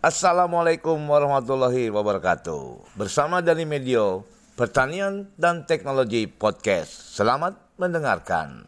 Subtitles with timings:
[0.00, 2.96] Assalamualaikum warahmatullahi wabarakatuh.
[2.96, 4.24] Bersama dari Medio,
[4.56, 7.12] Pertanian dan Teknologi Podcast.
[7.12, 8.64] Selamat mendengarkan.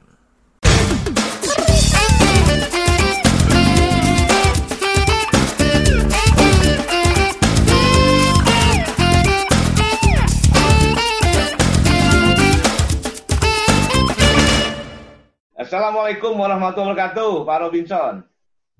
[15.56, 18.31] Assalamualaikum warahmatullahi wabarakatuh, Pak Robinson.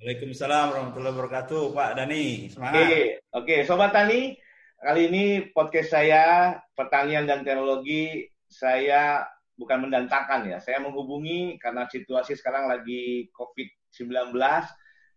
[0.03, 2.50] Waalaikumsalam warahmatullahi wabarakatuh, Pak Dani.
[2.50, 2.75] Semangat.
[2.75, 3.03] Oke,
[3.39, 4.35] oke, Sobat Tani,
[4.82, 9.23] kali ini podcast saya pertanian dan teknologi saya
[9.54, 14.35] bukan mendatangkan ya, saya menghubungi karena situasi sekarang lagi COVID-19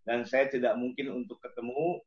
[0.06, 2.06] dan saya tidak mungkin untuk ketemu.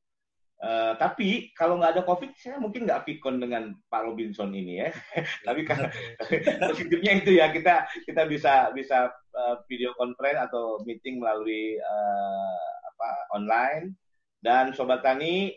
[0.58, 4.94] Uh, tapi kalau nggak ada COVID, saya mungkin nggak pikon dengan Pak Robinson ini ya.
[5.46, 5.82] tapi kan
[6.70, 13.38] positifnya itu ya kita kita bisa bisa uh, video conference atau meeting melalui uh, apa
[13.38, 13.94] online.
[14.42, 15.54] Dan Sobat Tani,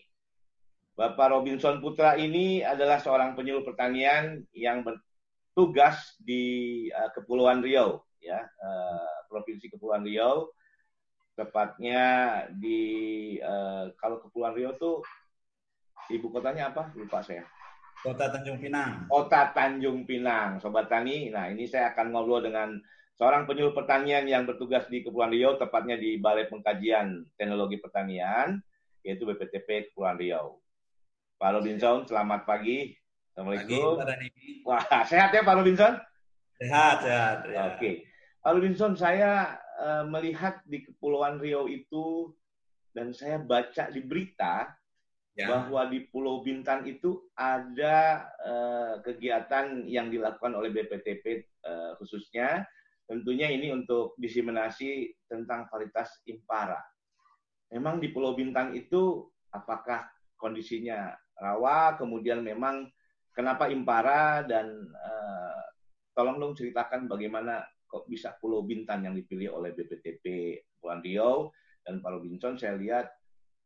[0.93, 8.45] Bapak Robinson Putra ini adalah seorang penyuluh pertanian yang bertugas di uh, Kepulauan Riau, ya
[8.45, 10.53] uh, Provinsi Kepulauan Riau
[11.31, 12.03] tepatnya
[12.53, 15.01] di uh, kalau Kepulauan Riau tuh
[16.13, 16.93] ibu kotanya apa?
[16.93, 17.47] Lupa saya.
[18.01, 19.05] Kota Tanjung Pinang.
[19.09, 21.29] Kota Tanjung Pinang, Sobat Tani.
[21.29, 22.73] Nah, ini saya akan ngobrol dengan
[23.21, 28.57] seorang penyuluh pertanian yang bertugas di Kepulauan Riau, tepatnya di Balai Pengkajian Teknologi Pertanian,
[29.05, 30.57] yaitu BPTP Kepulauan Riau.
[31.37, 32.97] Pak Robinson, selamat pagi.
[33.29, 34.01] Assalamualaikum.
[34.01, 36.01] Pagi, Wah, sehat ya Pak Robinson?
[36.57, 37.37] Sehat, sehat.
[37.45, 37.77] Ya.
[37.77, 38.09] Oke.
[38.41, 42.33] Pak Robinson, saya uh, melihat di Kepulauan Riau itu
[42.89, 44.65] dan saya baca di berita
[45.37, 45.45] ya.
[45.45, 52.65] bahwa di Pulau Bintan itu ada uh, kegiatan yang dilakukan oleh BPTP uh, eh, khususnya
[53.05, 56.79] tentunya ini untuk diseminasi tentang varietas impara.
[57.71, 62.87] Memang di Pulau Bintan itu apakah kondisinya rawa, kemudian memang
[63.31, 65.61] kenapa impara dan uh,
[66.11, 71.35] tolong dong ceritakan bagaimana kok bisa Pulau Bintan yang dipilih oleh BPTP Pulau Riau
[71.83, 73.11] dan Pak Robinson saya lihat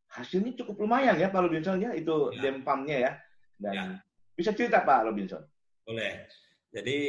[0.09, 2.41] hasilnya cukup lumayan ya Pak Robinson ya itu ya.
[2.49, 3.11] dempamnya ya
[3.59, 3.85] dan ya.
[4.33, 5.43] bisa cerita Pak Robinson
[5.85, 6.25] boleh
[6.71, 6.99] jadi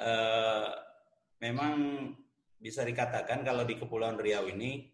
[0.00, 0.68] eh,
[1.40, 1.74] memang
[2.60, 4.88] bisa dikatakan kalau di Kepulauan Riau ini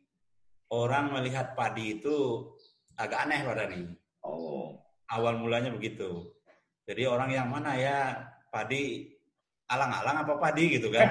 [0.70, 2.48] orang melihat padi itu
[2.96, 3.82] agak aneh Pak Dani
[4.22, 4.78] oh
[5.10, 6.30] awal mulanya begitu
[6.86, 7.98] jadi orang yang mana ya
[8.54, 9.16] padi
[9.66, 11.10] alang-alang apa padi gitu kan.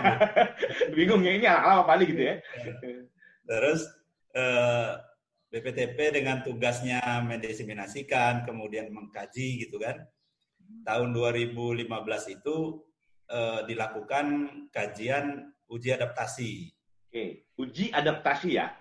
[0.95, 2.35] Bingung ya ini alang-alang apa padi gitu ya.
[3.43, 3.81] Terus
[4.31, 4.91] eh,
[5.51, 9.99] BPTP dengan tugasnya mendiseminasikan, kemudian mengkaji gitu kan.
[10.87, 11.85] Tahun 2015
[12.31, 12.55] itu
[13.29, 14.25] eh, dilakukan
[14.69, 16.69] kajian uji adaptasi.
[17.09, 18.73] Oke, uji adaptasi ya.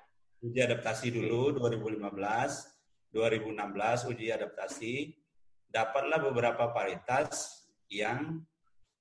[0.44, 4.94] Uji adaptasi dulu 2015, 2016 uji adaptasi.
[5.70, 8.44] Dapatlah beberapa varietas yang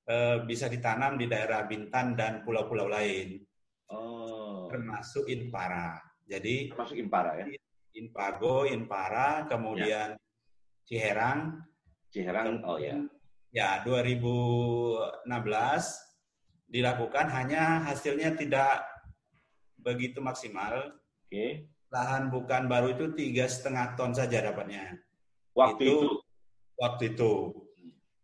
[0.08, 3.44] eh, bisa ditanam di daerah Bintan dan pulau-pulau lain.
[3.92, 4.72] Oh.
[4.72, 6.02] Termasuk Inpara.
[6.24, 7.46] Jadi termasuk Inpara ya.
[7.94, 10.22] Inpago, Inpara, kemudian ya.
[10.88, 11.62] Ciherang.
[12.10, 12.98] Ciherang, oh ya.
[13.54, 15.30] Ya, 2016
[16.74, 18.82] dilakukan hanya hasilnya tidak
[19.78, 20.90] begitu maksimal.
[21.30, 21.30] Oke.
[21.30, 21.50] Okay.
[21.94, 24.98] Lahan bukan baru itu tiga setengah ton saja dapatnya.
[25.54, 26.10] Waktu itu, itu.
[26.82, 27.34] Waktu itu.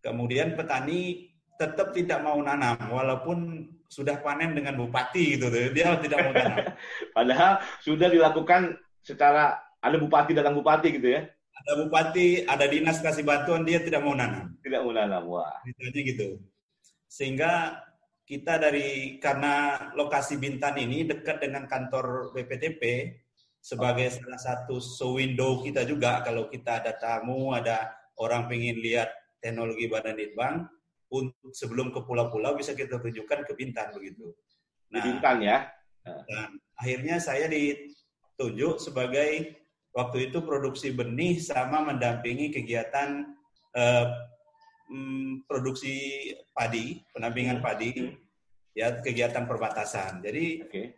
[0.02, 1.30] Kemudian petani
[1.62, 6.74] tetap tidak mau nanam walaupun sudah panen dengan bupati gitu dia tidak mau nanam.
[7.14, 11.30] Padahal sudah dilakukan secara ada bupati datang bupati gitu ya.
[11.60, 14.56] Ada bupati, ada dinas kasih bantuan dia tidak mau nanam.
[14.64, 15.60] Tidak mau nanam, wah.
[15.68, 16.30] Gitu gitu.
[17.10, 17.84] Sehingga
[18.24, 23.12] kita dari karena lokasi Bintan ini dekat dengan kantor BPTP
[23.60, 24.16] sebagai oh.
[24.16, 27.92] salah satu show window kita juga kalau kita ada tamu, ada
[28.22, 29.12] orang pengen lihat
[29.44, 30.68] teknologi Badan Litbang,
[31.10, 34.30] untuk sebelum ke pulau-pulau bisa kita tunjukkan ke Bintan begitu.
[34.94, 35.66] Nah, Bintan ya.
[36.06, 39.58] Dan akhirnya saya ditunjuk sebagai
[40.00, 43.36] waktu itu produksi benih sama mendampingi kegiatan
[43.76, 44.08] eh,
[44.88, 47.66] mm, produksi padi, pendampingan hmm.
[47.66, 47.90] padi,
[48.72, 50.24] ya kegiatan perbatasan.
[50.24, 50.96] Jadi okay.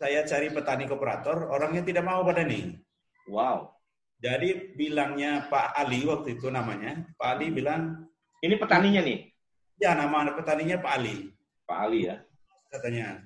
[0.00, 2.80] saya cari petani kooperator, orangnya tidak mau pada nih.
[3.28, 3.76] Wow.
[4.18, 8.08] Jadi bilangnya Pak Ali waktu itu namanya, Pak Ali bilang
[8.42, 9.30] ini petaninya nih?
[9.78, 11.30] Ya, nama petaninya Pak Ali.
[11.62, 12.18] Pak Ali ya?
[12.66, 13.22] Katanya.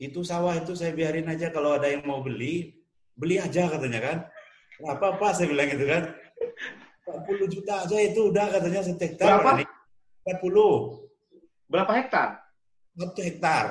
[0.00, 2.81] Itu sawah itu saya biarin aja kalau ada yang mau beli,
[3.16, 4.18] beli aja katanya kan.
[4.82, 6.02] Nah, apa-apa saya bilang gitu kan.
[7.02, 9.28] 40 juta aja itu udah katanya setektar.
[9.42, 9.50] Berapa?
[10.26, 11.70] 40.
[11.70, 12.28] Berapa hektar?
[12.94, 13.66] Satu hektar.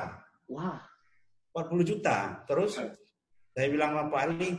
[0.51, 0.79] Wah.
[1.55, 2.43] 40 juta.
[2.47, 2.79] Terus
[3.51, 4.51] saya bilang sama Pak Ali,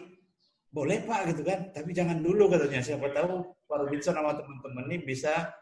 [0.72, 2.80] boleh Pak gitu kan, tapi jangan dulu katanya.
[2.80, 5.52] Siapa tahu Pak Robinson sama teman-teman ini bisa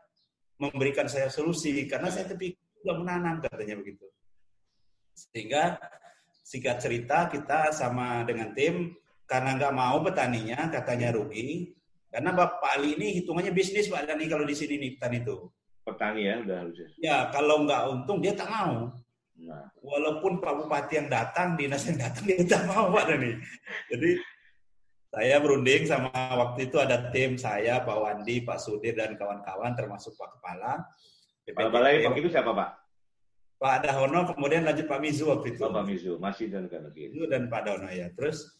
[0.59, 4.07] memberikan saya solusi karena saya tapi juga menanam katanya begitu.
[5.15, 5.79] Sehingga
[6.47, 8.95] singkat cerita kita sama dengan tim
[9.31, 11.71] karena nggak mau petaninya katanya rugi
[12.11, 15.47] karena Bapak Ali ini hitungannya bisnis Pak Dani kalau di sini nih petani itu.
[15.87, 16.88] Petani ya udah harusnya.
[16.99, 18.91] Ya kalau nggak untung dia tak mau.
[19.41, 19.65] Nah.
[19.81, 23.38] Walaupun Pak Bupati yang datang, dinas yang datang dia tak mau Pak Dani.
[23.94, 24.11] Jadi
[25.11, 30.19] saya berunding sama waktu itu ada tim saya, Pak Wandi, Pak Sudir dan kawan-kawan termasuk
[30.19, 30.83] Pak Kepala.
[31.50, 32.71] Pak Balai Pak itu siapa Pak?
[33.61, 35.62] Pak Dahono, kemudian lanjut Pak Mizu waktu itu.
[35.62, 37.12] Oh, Pak Mizu, masih dan kan lagi.
[37.12, 38.09] Itu dan Pak Dahono ya.
[38.15, 38.60] Terus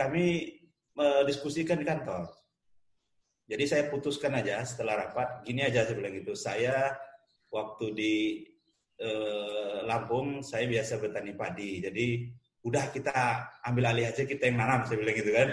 [0.00, 0.56] kami
[0.96, 2.24] mendiskusikan di kantor.
[3.50, 6.32] Jadi saya putuskan aja setelah rapat, gini aja saya bilang gitu.
[6.32, 6.94] Saya
[7.50, 8.14] waktu di
[8.96, 11.82] eh, Lampung, saya biasa bertani padi.
[11.82, 12.30] Jadi
[12.62, 13.16] udah kita
[13.66, 15.48] ambil alih aja kita yang nanam, saya bilang gitu kan.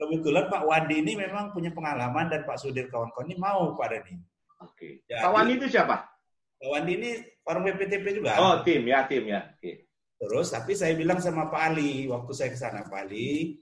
[0.00, 4.16] Kebetulan Pak Wandi ini memang punya pengalaman dan Pak Sudir kawan-kawan ini mau Pak Dani.
[4.64, 5.04] Oke.
[5.04, 5.20] Okay.
[5.20, 6.08] Pak Wandi itu siapa?
[6.56, 7.10] Pak Wandi ini
[7.44, 8.40] orang BPTP juga.
[8.40, 9.44] Oh, tim ya, tim ya.
[9.60, 9.89] Oke.
[10.20, 13.56] Terus, tapi saya bilang sama Pak Ali, waktu saya ke sana, Pak Ali,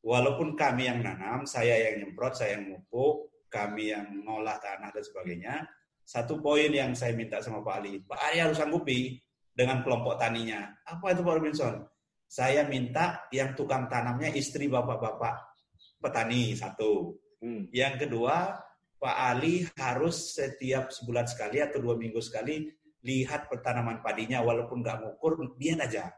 [0.00, 5.04] walaupun kami yang nanam, saya yang nyemprot, saya yang mupuk, kami yang ngolah tanah dan
[5.04, 5.54] sebagainya,
[6.08, 9.20] satu poin yang saya minta sama Pak Ali, Pak Ali harus sanggupi
[9.52, 10.72] dengan kelompok taninya.
[10.88, 11.84] Apa itu Pak Robinson?
[12.24, 15.60] Saya minta yang tukang tanamnya istri bapak-bapak
[16.00, 17.20] petani, satu.
[17.44, 17.68] Hmm.
[17.68, 18.56] Yang kedua,
[18.96, 22.66] Pak Ali harus setiap sebulan sekali atau dua minggu sekali
[23.06, 26.10] lihat pertanaman padinya walaupun nggak ngukur dia aja.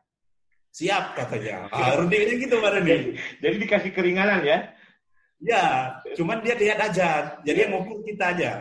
[0.70, 1.66] Siap katanya.
[1.74, 4.58] Ah, Rudi gitu Pak Rudi jadi dikasih keringanan ya?
[5.40, 5.64] Ya
[6.14, 7.40] cuman dia lihat aja.
[7.42, 8.52] Jadi yang ngukur kita aja.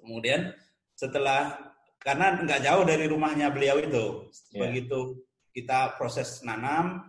[0.00, 0.52] Kemudian
[0.96, 1.58] setelah
[2.00, 4.68] karena nggak jauh dari rumahnya beliau itu yeah.
[4.68, 5.24] begitu
[5.56, 7.00] kita proses nanam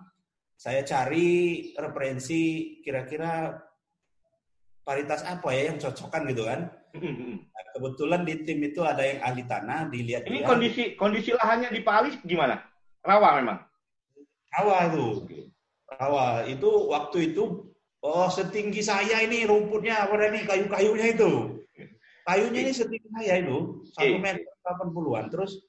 [0.55, 3.59] saya cari referensi kira-kira
[4.87, 6.71] paritas apa ya yang cocokkan gitu kan.
[6.95, 11.81] Nah, kebetulan di tim itu ada yang ahli tanah, dilihat Ini kondisi kondisi lahannya di
[11.83, 12.63] Palis gimana?
[13.03, 13.59] Rawa memang.
[14.55, 15.07] Rawa itu.
[15.85, 17.69] Rawa itu waktu itu
[18.05, 21.31] oh setinggi saya ini rumputnya apa nih kayu-kayunya itu.
[22.25, 25.25] Kayunya ini setinggi saya itu, satu meter delapan puluhan.
[25.29, 25.61] Terus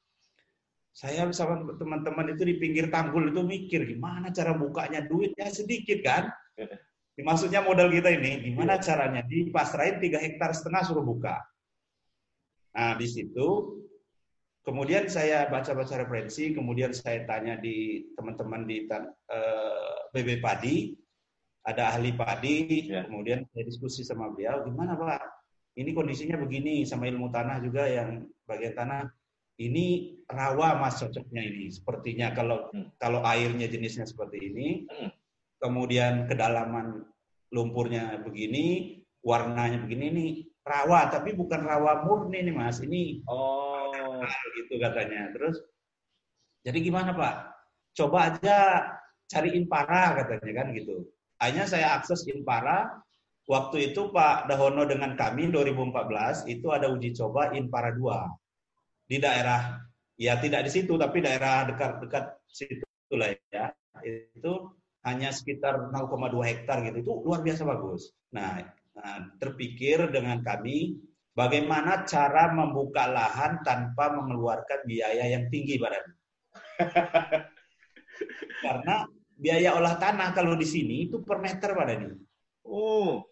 [0.96, 6.32] saya sama teman-teman itu di pinggir tanggul itu mikir gimana cara bukanya duitnya sedikit kan.
[7.16, 8.84] Maksudnya modal kita ini, gimana iya.
[8.84, 9.22] caranya?
[9.24, 11.40] Di pasrain tiga hektar setengah suruh buka.
[12.76, 13.80] Nah, di situ
[14.60, 19.00] kemudian saya baca-baca referensi, kemudian saya tanya di teman-teman di uh,
[19.32, 20.92] eh, BB Padi,
[21.64, 23.08] ada ahli padi, ya.
[23.08, 25.22] kemudian saya diskusi sama beliau, gimana Pak?
[25.80, 29.08] Ini kondisinya begini, sama ilmu tanah juga yang bagian tanah.
[29.56, 31.72] Ini rawa mas cocoknya ini.
[31.72, 33.00] Sepertinya kalau hmm.
[33.00, 35.25] kalau airnya jenisnya seperti ini, hmm
[35.62, 37.04] kemudian kedalaman
[37.50, 40.30] lumpurnya begini, warnanya begini nih
[40.66, 44.20] rawa, tapi bukan rawa murni nih mas, ini oh
[44.58, 45.30] gitu katanya.
[45.32, 45.56] Terus
[46.66, 47.34] jadi gimana pak?
[47.96, 48.58] Coba aja
[49.30, 51.06] cari Inpara katanya kan gitu.
[51.40, 53.02] Hanya saya akses Inpara.
[53.46, 59.78] Waktu itu Pak Dahono dengan kami 2014 itu ada uji coba Inpara 2 di daerah
[60.18, 62.82] ya tidak di situ tapi daerah dekat-dekat situ
[63.14, 63.70] lah ya.
[64.34, 64.74] Itu
[65.06, 68.10] hanya sekitar 0,2 hektar gitu itu luar biasa bagus.
[68.34, 68.58] Nah,
[68.98, 70.98] nah, terpikir dengan kami
[71.30, 76.04] bagaimana cara membuka lahan tanpa mengeluarkan biaya yang tinggi badan.
[78.66, 79.06] Karena
[79.38, 82.18] biaya olah tanah kalau di sini itu per meter badan ini.
[82.66, 83.22] Oh.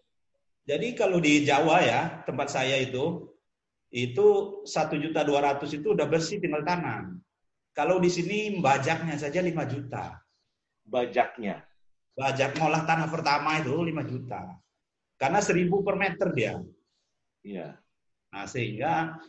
[0.65, 3.29] Jadi kalau di Jawa ya, tempat saya itu
[3.93, 4.27] itu
[4.65, 7.21] satu juta dua ratus itu udah bersih tinggal tanam.
[7.75, 10.24] Kalau di sini bajaknya saja 5 juta
[10.85, 11.65] bajaknya?
[12.15, 14.55] Bajak ngolah tanah pertama itu 5 juta.
[15.19, 16.53] Karena 1000 per meter dia.
[17.43, 17.75] Iya.
[18.31, 19.19] Nah, sehingga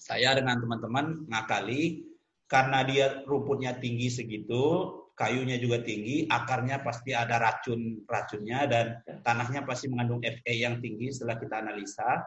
[0.00, 2.08] saya dengan teman-teman ngakali
[2.50, 9.16] karena dia rumputnya tinggi segitu, kayunya juga tinggi, akarnya pasti ada racun racunnya dan ya.
[9.22, 12.20] tanahnya pasti mengandung Fa yang tinggi setelah kita analisa.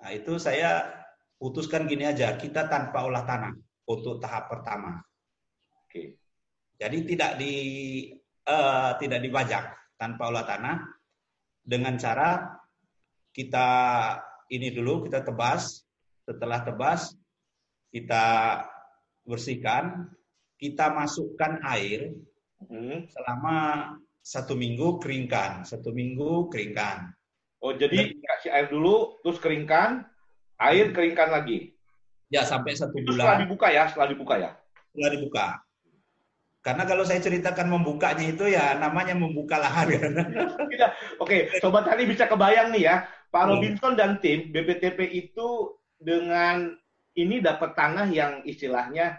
[0.00, 0.88] Nah, itu saya
[1.36, 3.52] putuskan gini aja, kita tanpa olah tanah
[3.84, 5.00] untuk tahap pertama.
[5.84, 6.16] Oke.
[6.80, 7.54] Jadi tidak di
[8.48, 10.80] uh, tidak dibajak tanpa olah tanah
[11.60, 12.56] dengan cara
[13.36, 13.68] kita
[14.48, 15.84] ini dulu kita tebas,
[16.24, 17.14] setelah tebas
[17.92, 18.24] kita
[19.28, 20.08] bersihkan,
[20.58, 22.16] kita masukkan air
[22.64, 23.06] hmm.
[23.12, 23.56] selama
[24.24, 27.12] satu minggu keringkan, satu minggu keringkan.
[27.60, 30.08] Oh jadi Dan, kasih air dulu, terus keringkan,
[30.56, 30.94] air hmm.
[30.96, 31.76] keringkan lagi.
[32.30, 33.20] Ya sampai satu Itu bulan.
[33.20, 34.50] Setelah dibuka ya, setelah dibuka ya.
[34.90, 35.46] Setelah dibuka.
[36.60, 40.12] Karena kalau saya ceritakan membukanya itu ya namanya membuka lahan kan.
[41.24, 42.96] Oke, sobat tani bisa kebayang nih ya,
[43.32, 43.50] Pak hmm.
[43.56, 46.76] Robinson dan tim BPTP itu dengan
[47.16, 49.16] ini dapat tanah yang istilahnya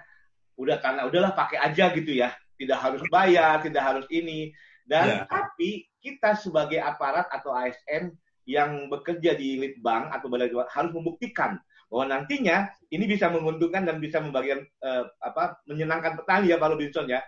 [0.54, 2.30] udah tanah udahlah pakai aja gitu ya,
[2.62, 4.54] tidak harus bayar, tidak harus ini.
[4.86, 5.26] Dan ya.
[5.26, 8.14] tapi kita sebagai aparat atau ASN
[8.46, 11.58] yang bekerja di Litbang atau Balai harus membuktikan
[11.92, 17.06] bahwa nantinya ini bisa menguntungkan dan bisa membagian uh, apa menyenangkan petani ya Pak Robinson
[17.12, 17.20] ya.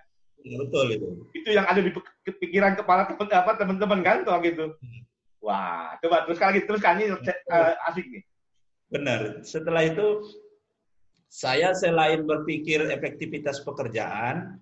[0.43, 1.09] Betul itu.
[1.31, 1.91] Itu yang ada di
[2.27, 4.65] pikiran kepala teman apa teman-teman kantor gitu.
[4.75, 5.01] Hmm.
[5.43, 8.23] Wah, coba terus lagi terus kan ini uh, asik nih.
[8.91, 9.43] Benar.
[9.43, 10.23] Setelah itu
[11.27, 14.61] saya selain berpikir efektivitas pekerjaan,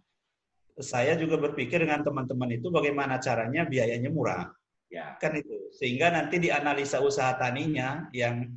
[0.80, 4.50] saya juga berpikir dengan teman-teman itu bagaimana caranya biayanya murah.
[4.90, 5.18] Ya.
[5.22, 5.70] Kan itu.
[5.76, 8.50] Sehingga nanti di analisa usaha taninya yang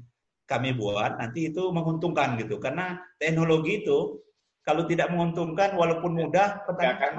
[0.44, 4.20] kami buat nanti itu menguntungkan gitu karena teknologi itu
[4.64, 7.12] kalau tidak menguntungkan walaupun mudah petani akan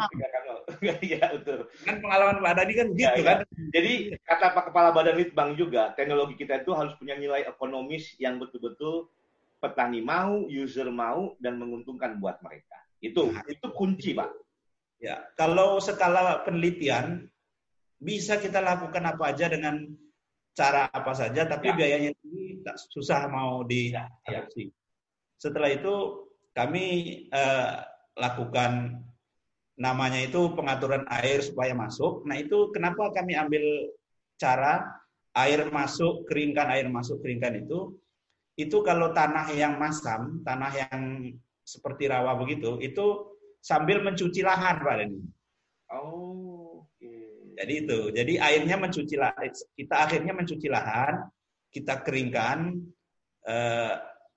[1.05, 1.69] Iya betul.
[1.85, 3.37] Kan pengalaman Pak Dani kan gitu ya, kan.
[3.69, 3.93] Jadi
[4.25, 9.09] kata Pak Kepala Badan Litbang juga teknologi kita itu harus punya nilai ekonomis yang betul-betul
[9.61, 12.81] petani mau, user mau dan menguntungkan buat mereka.
[12.97, 14.31] Itu nah, itu kunci Pak.
[14.97, 17.29] Ya, kalau skala penelitian
[18.01, 19.85] bisa kita lakukan apa aja dengan
[20.55, 21.75] cara apa saja, tapi ya.
[21.77, 24.65] biayanya tinggi, susah mau diadopsi.
[24.65, 24.73] Ya.
[25.35, 26.24] Setelah itu
[26.55, 26.85] kami
[27.29, 27.71] eh,
[28.15, 29.03] lakukan
[29.75, 32.23] namanya itu pengaturan air supaya masuk.
[32.23, 33.91] Nah itu kenapa kami ambil
[34.39, 34.87] cara
[35.35, 37.99] air masuk, keringkan air masuk, keringkan itu,
[38.55, 41.27] itu kalau tanah yang masam, tanah yang
[41.67, 45.19] seperti rawa begitu, itu sambil mencuci lahan Pak Denny.
[45.91, 46.87] Oh.
[47.55, 47.99] Jadi itu.
[48.11, 49.47] Jadi airnya mencuci lahan.
[49.75, 51.23] Kita akhirnya mencuci lahan,
[51.71, 52.79] kita keringkan,
[53.47, 53.95] eh,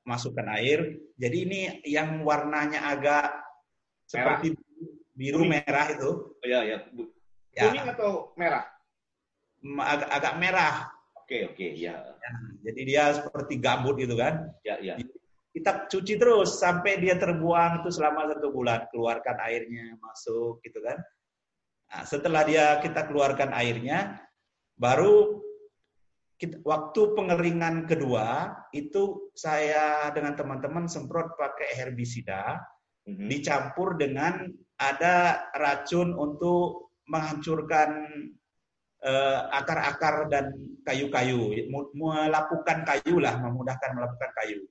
[0.08, 0.96] masukkan air.
[1.20, 4.40] Jadi ini yang warnanya agak merah.
[4.40, 4.56] seperti
[5.12, 5.52] biru Kuning.
[5.52, 6.10] merah itu.
[6.32, 6.78] Oh, ya, ya.
[7.52, 8.64] Kuning atau merah?
[9.84, 10.74] Agak, agak merah.
[11.20, 11.92] Oke, oke, ya.
[11.92, 12.30] ya.
[12.64, 14.48] Jadi dia seperti gambut gitu kan.
[14.64, 14.96] Ya, ya.
[15.52, 18.88] Kita cuci terus sampai dia terbuang itu selama satu bulan.
[18.88, 20.96] Keluarkan airnya masuk gitu kan.
[21.88, 24.24] Nah, setelah dia kita keluarkan airnya,
[24.78, 25.42] baru
[26.38, 32.62] kita, waktu pengeringan kedua itu saya dengan teman-teman semprot pakai herbisida
[33.10, 33.26] mm-hmm.
[33.26, 34.46] dicampur dengan
[34.78, 37.90] ada racun untuk menghancurkan
[39.02, 40.54] uh, akar-akar dan
[40.86, 41.66] kayu-kayu,
[41.98, 44.62] melakukan kayu lah, memudahkan melakukan kayu.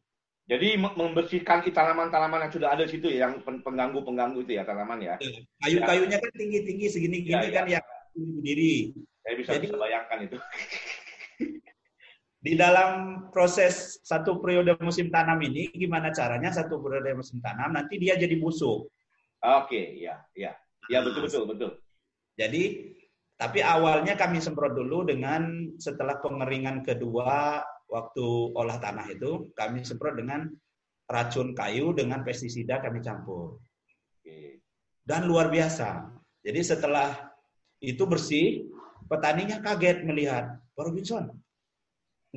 [0.48, 5.20] Jadi membersihkan tanaman-tanaman yang sudah ada di situ ya, yang pengganggu-pengganggu itu ya tanaman ya.
[5.20, 5.44] Iya.
[5.60, 7.72] Kayu-kayunya kan tinggi-tinggi segini-gini ya, kan ya.
[7.76, 8.96] yang berdiri.
[9.28, 10.38] Saya bisa, Jadi, bisa bayangkan itu.
[12.38, 17.98] Di dalam proses satu periode musim tanam ini, gimana caranya satu periode musim tanam nanti
[17.98, 18.88] dia jadi busuk.
[19.42, 20.54] Oke, ya, ya,
[20.90, 21.72] ya betul betul betul.
[22.38, 22.94] Jadi,
[23.38, 30.18] tapi awalnya kami semprot dulu dengan setelah pengeringan kedua waktu olah tanah itu kami semprot
[30.18, 30.46] dengan
[31.10, 33.58] racun kayu dengan pestisida kami campur.
[35.08, 36.04] Dan luar biasa.
[36.44, 37.16] Jadi setelah
[37.80, 38.68] itu bersih,
[39.08, 41.32] petaninya kaget melihat, Pak Robinson,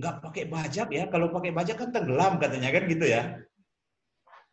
[0.00, 1.04] nggak pakai bajak ya?
[1.12, 3.23] Kalau pakai bajak kan tenggelam katanya kan gitu ya.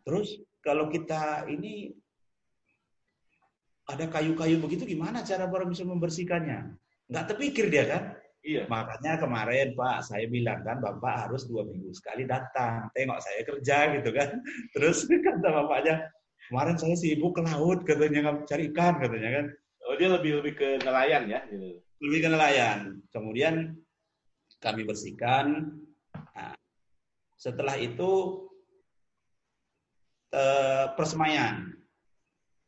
[0.03, 1.95] Terus kalau kita ini
[3.87, 6.75] ada kayu-kayu begitu gimana cara Pak Robinson membersihkannya?
[7.07, 8.03] Nggak terpikir dia kan?
[8.43, 8.63] Iya.
[8.67, 13.77] Makanya kemarin Pak saya bilang kan Bapak harus dua minggu sekali datang, tengok saya kerja
[13.99, 14.29] gitu kan.
[14.75, 16.07] Terus kata Bapaknya,
[16.51, 19.45] kemarin saya sibuk ke laut katanya cari ikan katanya kan.
[19.87, 21.39] Oh dia lebih lebih ke nelayan ya?
[21.47, 21.79] Gitu.
[22.03, 22.79] Lebih ke nelayan.
[23.15, 23.79] Kemudian
[24.57, 25.73] kami bersihkan.
[26.13, 26.55] Nah,
[27.37, 28.45] setelah itu
[30.33, 31.77] eh, persemaian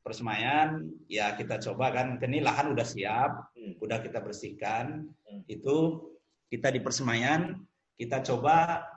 [0.10, 3.78] persemaian ya kita coba kan ini lahan udah siap hmm.
[3.84, 5.46] udah kita bersihkan hmm.
[5.46, 6.08] itu
[6.50, 7.62] kita di persemaian
[8.00, 8.88] kita coba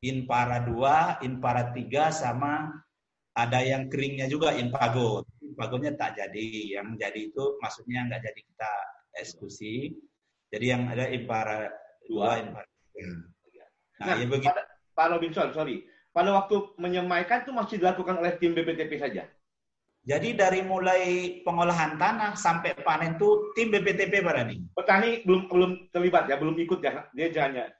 [0.00, 2.72] inpara 2 inpara 3 sama
[3.36, 8.72] ada yang keringnya juga inpago inpagonya tak jadi yang jadi itu maksudnya nggak jadi kita
[9.20, 9.92] eksekusi
[10.48, 11.68] jadi yang ada inpara
[12.12, 13.00] 2 inpara 3
[14.00, 14.60] nah, nah ya begitu
[14.92, 19.24] Pak Robinson sorry pada waktu menyemaikan itu masih dilakukan oleh tim BPTP saja
[20.02, 21.02] jadi dari mulai
[21.46, 24.58] pengolahan tanah sampai panen itu tim BPTP Rani.
[24.74, 27.70] Petani belum belum terlibat ya, belum ikut ya, dia jangan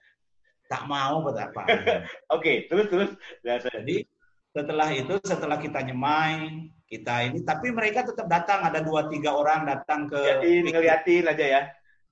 [0.70, 1.66] tak mau betapa.
[2.38, 3.10] Oke, terus terus.
[3.42, 4.06] Ya, Jadi
[4.54, 9.66] setelah itu setelah kita nyemai kita ini, tapi mereka tetap datang ada dua tiga orang
[9.66, 10.22] datang ke.
[10.22, 11.62] Jadi ngeliatin aja ya.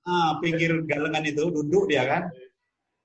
[0.01, 2.23] Ah, pinggir galengan itu duduk dia kan.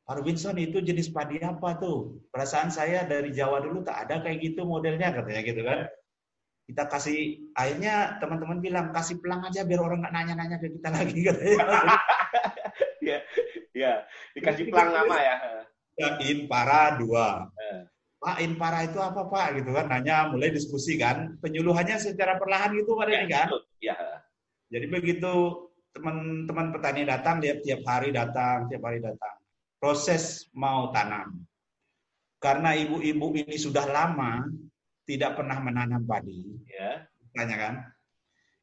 [0.06, 2.22] Pak Robinson itu jenis padi apa tuh?
[2.30, 5.80] Perasaan saya dari Jawa dulu tak ada kayak gitu modelnya katanya gitu kan.
[6.66, 11.18] kita kasih akhirnya teman-teman bilang kasih pelang aja biar orang nggak nanya-nanya ke kita lagi
[11.30, 11.62] katanya.
[12.98, 13.18] ya,
[13.70, 13.92] ya,
[14.34, 15.36] dikasih pelang nama ya.
[15.94, 16.08] Ya,
[16.50, 17.46] para dua.
[17.54, 17.86] Eh.
[18.26, 22.96] Pak Inpara itu apa Pak gitu kan nanya mulai diskusi kan penyuluhannya secara perlahan gitu
[22.96, 23.48] pada ya, ini kan
[23.78, 23.96] ya.
[24.72, 25.34] jadi begitu
[25.96, 29.40] teman-teman petani datang dia tiap hari datang tiap hari datang.
[29.80, 31.40] Proses mau tanam.
[32.36, 34.44] Karena ibu-ibu ini sudah lama
[35.08, 36.44] tidak pernah menanam padi.
[36.68, 37.08] Ya.
[37.32, 37.74] Tanya kan?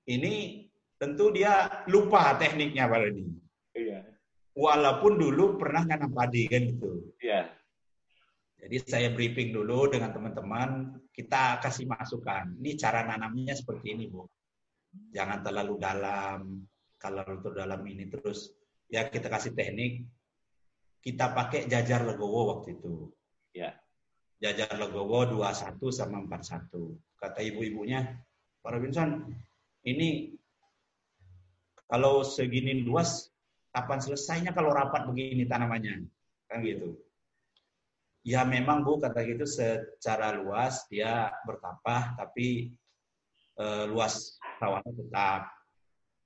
[0.06, 0.66] Ini
[1.02, 3.28] tentu dia lupa tekniknya pada ini
[3.76, 4.08] iya.
[4.56, 7.12] walaupun dulu pernah nanam padi kan gitu.
[7.20, 7.50] Iya.
[8.64, 12.56] Jadi saya briefing dulu dengan teman-teman, kita kasih masukan.
[12.64, 14.24] Ini cara nanamnya seperti ini, Bu.
[15.12, 16.64] Jangan terlalu dalam,
[17.04, 18.56] kalau terlalu dalam ini terus
[18.88, 20.08] ya kita kasih teknik.
[21.04, 23.12] Kita pakai jajar legowo waktu itu.
[23.52, 23.76] Ya.
[24.40, 26.72] Jajar legowo 21 sama 41.
[27.20, 28.08] Kata ibu-ibunya,
[28.64, 29.28] Pak Robinson,
[29.84, 30.32] ini
[31.92, 33.28] kalau segini luas,
[33.76, 36.08] kapan selesainya kalau rapat begini tanamannya?
[36.48, 36.96] Kan gitu.
[38.24, 42.72] Ya memang Bu kata gitu secara luas dia bertambah tapi
[43.60, 45.53] e, luas sawahnya tetap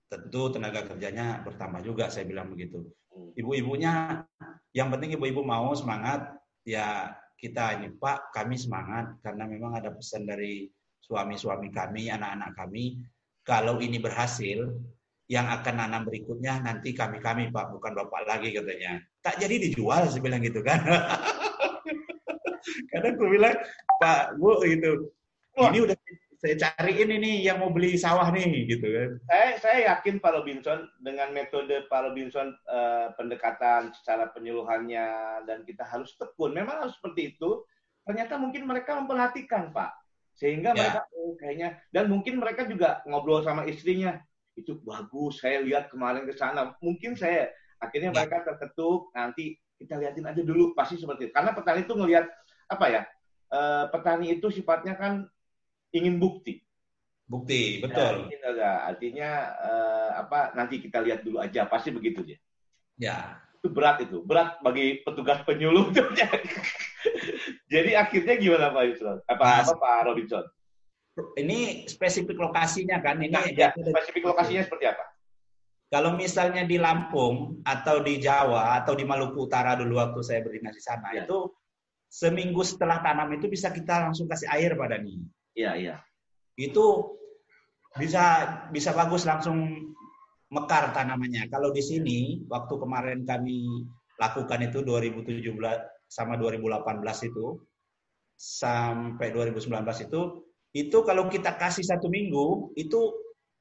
[0.07, 2.87] tentu tenaga kerjanya bertambah juga saya bilang begitu.
[3.11, 3.31] Hmm.
[3.35, 4.23] Ibu-ibunya
[4.71, 10.25] yang penting ibu-ibu mau semangat ya kita ini Pak kami semangat karena memang ada pesan
[10.25, 10.67] dari
[11.03, 12.99] suami-suami kami, anak-anak kami
[13.47, 14.67] kalau ini berhasil
[15.27, 19.03] yang akan nanam berikutnya nanti kami-kami Pak bukan Bapak lagi katanya.
[19.19, 20.79] Tak jadi dijual saya bilang gitu kan.
[22.91, 23.55] Kadang gue bilang,
[23.99, 25.11] Pak, Bu, gitu.
[25.55, 25.95] Ini udah
[26.37, 29.09] saya cariin ini yang mau beli sawah nih, gitu kan.
[29.25, 35.07] Saya, saya yakin Pak Robinson dengan metode Pak Robinson eh, pendekatan secara penyuluhannya
[35.49, 36.53] dan kita harus tekun.
[36.53, 37.65] Memang harus seperti itu.
[38.05, 39.97] Ternyata mungkin mereka memperhatikan, Pak.
[40.37, 40.77] Sehingga ya.
[40.77, 44.21] mereka, oh, kayaknya, dan mungkin mereka juga ngobrol sama istrinya.
[44.53, 46.77] Itu bagus, saya lihat kemarin ke sana.
[46.85, 47.49] Mungkin saya,
[47.81, 48.15] akhirnya ya.
[48.21, 51.33] mereka terketuk, nanti kita liatin aja dulu pasti seperti itu.
[51.33, 52.29] Karena petani itu ngelihat
[52.67, 53.01] apa ya
[53.51, 55.27] uh, petani itu sifatnya kan
[55.93, 56.63] ingin bukti.
[57.27, 58.31] Bukti, betul.
[58.31, 60.55] Nah, artinya uh, apa?
[60.55, 62.39] Nanti kita lihat dulu aja, pasti begitu dia.
[62.95, 63.43] Ya.
[63.59, 66.03] Itu berat itu, berat bagi petugas penyuluh itu.
[67.73, 69.19] Jadi akhirnya gimana Pak Yusron?
[69.27, 70.45] Apa, nah, apa Pak Robinson?
[71.35, 73.19] Ini spesifik lokasinya kan?
[73.19, 75.03] Ini nah, ya, spesifik lokasinya seperti apa?
[75.87, 80.75] Kalau misalnya di Lampung atau di Jawa atau di Maluku Utara dulu waktu saya berdinas
[80.75, 81.23] di sana ya.
[81.23, 81.47] itu
[82.11, 85.15] seminggu setelah tanam itu bisa kita langsung kasih air pada nih.
[85.57, 85.95] Iya, iya.
[86.53, 87.17] Itu
[87.97, 89.57] bisa bisa bagus langsung
[90.53, 91.49] mekar tanamannya.
[91.49, 93.83] Kalau di sini waktu kemarin kami
[94.21, 95.57] lakukan itu 2017
[96.07, 97.57] sama 2018 itu
[98.37, 100.21] sampai 2019 itu
[100.77, 103.11] itu kalau kita kasih satu minggu itu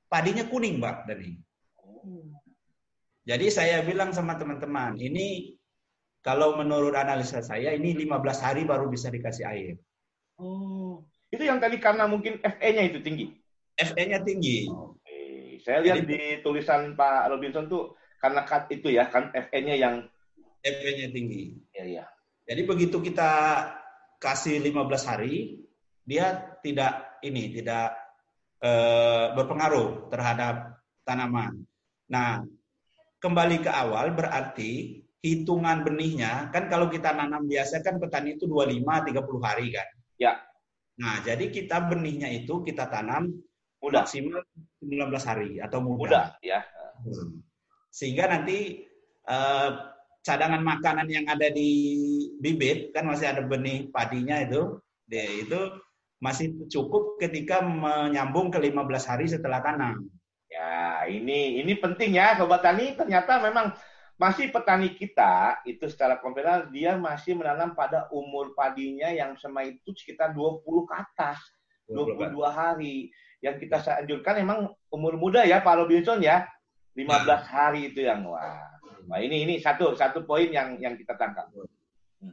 [0.07, 1.33] padinya kuning mbak Dani.
[1.81, 2.29] Oh.
[3.25, 5.57] Jadi saya bilang sama teman-teman ini
[6.21, 9.75] kalau menurut analisa saya ini 15 hari baru bisa dikasih air.
[10.37, 13.27] Oh, itu yang tadi karena mungkin FE-nya itu tinggi.
[13.77, 14.71] FE-nya tinggi.
[14.71, 15.19] Oke.
[15.61, 19.95] Saya lihat Jadi, di tulisan Pak Robinson tuh karena cut itu ya, kan FE-nya yang
[20.63, 21.53] FE-nya tinggi.
[21.75, 22.05] Iya, iya.
[22.47, 23.31] Jadi begitu kita
[24.23, 25.67] kasih 15 hari,
[26.07, 27.99] dia tidak ini tidak
[28.63, 31.67] eh, berpengaruh terhadap tanaman.
[32.07, 32.47] Nah,
[33.19, 39.43] kembali ke awal berarti hitungan benihnya, kan kalau kita nanam biasa kan petani itu 25-30
[39.43, 39.89] hari kan.
[40.23, 40.46] Ya.
[40.97, 43.29] Nah, jadi kita benihnya itu kita tanam
[43.81, 44.05] mudah.
[44.05, 44.41] maksimal
[44.81, 46.01] 19 hari atau mudah.
[46.01, 46.65] Mudah, ya.
[47.05, 47.45] Hmm.
[47.93, 48.89] Sehingga nanti
[49.29, 49.71] eh,
[50.25, 51.71] cadangan makanan yang ada di
[52.41, 55.61] bibit, kan masih ada benih padinya itu, dia itu
[56.19, 60.09] masih cukup ketika menyambung ke 15 hari setelah tanam.
[60.49, 62.97] Ya, ini ini penting ya sobat tani.
[62.97, 63.77] Ternyata memang
[64.17, 69.93] masih petani kita itu secara konvensional dia masih menanam pada umur padinya yang sama itu
[69.93, 71.39] sekitar 20 ke atas,
[71.89, 73.13] 22 hari.
[73.45, 76.49] Yang kita anjurkan emang umur muda ya Pak Robinson ya.
[76.97, 77.41] 15 nah.
[77.45, 78.65] hari itu yang wah.
[79.07, 81.53] Nah, ini ini satu satu poin yang yang kita tangkap.
[81.53, 82.33] Hmm.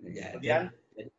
[0.00, 1.10] Ya, Kemudian jadi,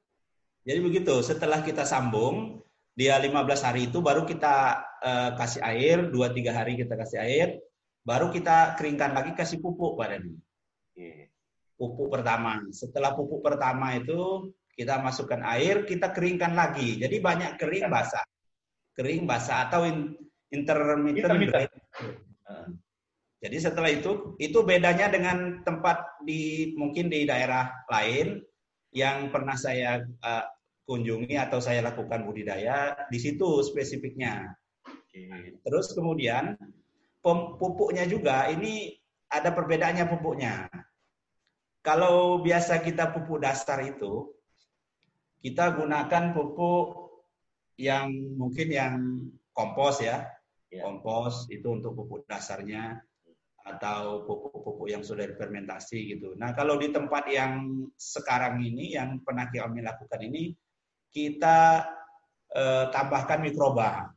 [0.66, 2.66] jadi begitu, setelah kita sambung
[2.98, 7.48] dia 15 hari itu baru kita uh, kasih air, 2 3 hari kita kasih air,
[8.02, 10.34] Baru kita keringkan lagi kasih pupuk pada ini.
[11.78, 12.62] Pupuk pertama.
[12.74, 16.98] Setelah pupuk pertama itu kita masukkan air, kita keringkan lagi.
[16.98, 18.26] Jadi banyak kering basah.
[18.98, 19.86] Kering basah atau
[20.50, 21.70] intermittent.
[23.42, 28.38] Jadi setelah itu, itu bedanya dengan tempat di mungkin di daerah lain
[28.94, 30.46] yang pernah saya uh,
[30.86, 34.54] kunjungi atau saya lakukan budidaya di situ spesifiknya.
[35.66, 36.54] Terus kemudian
[37.22, 38.98] pupuknya juga ini
[39.32, 40.68] ada perbedaannya pupuknya.
[41.82, 44.30] Kalau biasa kita pupuk dasar itu,
[45.42, 47.10] kita gunakan pupuk
[47.80, 48.94] yang mungkin yang
[49.56, 50.30] kompos ya,
[50.70, 50.86] ya.
[50.86, 53.02] kompos itu untuk pupuk dasarnya
[53.62, 56.34] atau pupuk-pupuk yang sudah difermentasi gitu.
[56.38, 60.54] Nah kalau di tempat yang sekarang ini yang pernah kami lakukan ini
[61.14, 61.86] kita
[62.54, 64.10] eh, tambahkan mikroba.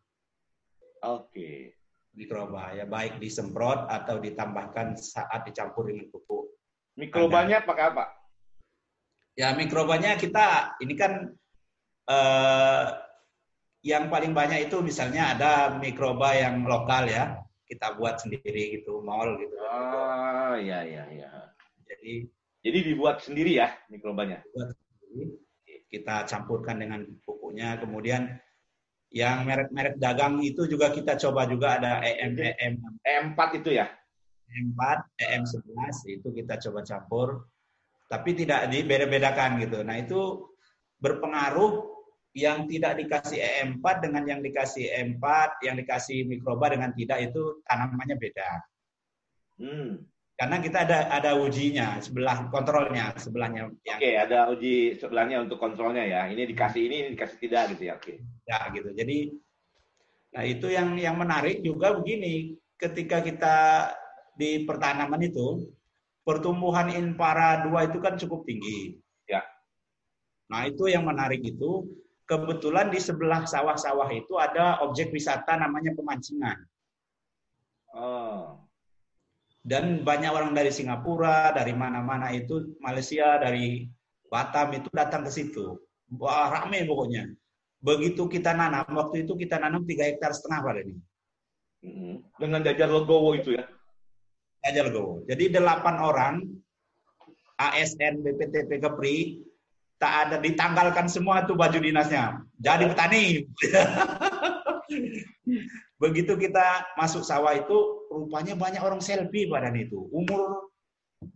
[1.05, 1.77] Oke.
[1.77, 1.84] Mikroba
[2.15, 6.55] ya baik disemprot atau ditambahkan saat dicampur dengan pupuk.
[6.95, 8.05] Mikrobanya pakai apa?
[9.35, 11.35] Ya mikrobanya kita ini kan
[12.07, 12.85] eh,
[13.83, 19.35] yang paling banyak itu misalnya ada mikroba yang lokal ya kita buat sendiri gitu mall
[19.37, 19.57] gitu.
[19.59, 21.31] Oh iya iya iya.
[21.83, 22.31] Jadi
[22.63, 24.41] jadi dibuat sendiri ya mikrobanya.
[24.55, 25.43] Buat sendiri
[25.91, 27.75] kita campurkan dengan pupuknya.
[27.83, 28.39] Kemudian
[29.11, 33.91] yang merek-merek dagang itu juga kita coba juga ada EM EM EM4 itu ya.
[34.45, 34.81] EM4,
[35.19, 37.29] EM11 itu kita coba campur
[38.07, 39.83] tapi tidak dibeda-bedakan gitu.
[39.83, 40.47] Nah, itu
[41.01, 41.95] berpengaruh
[42.35, 45.25] yang tidak dikasih EM4 dengan yang dikasih EM4,
[45.67, 48.51] yang dikasih mikroba dengan tidak itu tanamannya beda.
[49.63, 50.03] Hmm.
[50.35, 53.71] Karena kita ada ada ujinya sebelah kontrolnya sebelahnya.
[53.71, 56.27] Oke, okay, ada uji sebelahnya untuk kontrolnya ya.
[56.27, 57.95] Ini dikasih ini, ini dikasih tidak gitu ya.
[57.95, 58.03] Oke.
[58.03, 58.17] Okay.
[58.51, 58.91] Ya gitu.
[58.91, 59.19] Jadi
[60.35, 62.59] nah itu yang yang menarik juga begini.
[62.75, 63.57] Ketika kita
[64.35, 65.71] di pertanaman itu
[66.27, 68.99] pertumbuhan inpara dua itu kan cukup tinggi.
[69.31, 69.47] Ya.
[70.51, 71.87] Nah itu yang menarik itu
[72.27, 76.59] kebetulan di sebelah sawah-sawah itu ada objek wisata namanya pemancingan.
[77.95, 78.64] Oh.
[79.65, 83.89] Dan banyak orang dari Singapura, dari mana-mana itu, Malaysia, dari
[84.29, 85.81] Batam itu datang ke situ.
[86.21, 87.33] Wah, rame pokoknya.
[87.81, 91.01] Begitu kita nanam, waktu itu kita nanam tiga hektar setengah pada ini.
[91.85, 92.15] Mm-hmm.
[92.37, 93.65] Dengan jajar legowo itu ya?
[94.69, 95.25] Jajar legowo.
[95.25, 96.35] Jadi delapan orang,
[97.57, 99.41] ASN, BPTP, Kepri,
[99.97, 102.45] tak ada ditanggalkan semua tuh baju dinasnya.
[102.61, 103.25] Jadi petani.
[105.99, 107.77] Begitu kita masuk sawah itu,
[108.11, 110.11] rupanya banyak orang selfie badan itu.
[110.11, 110.71] Umur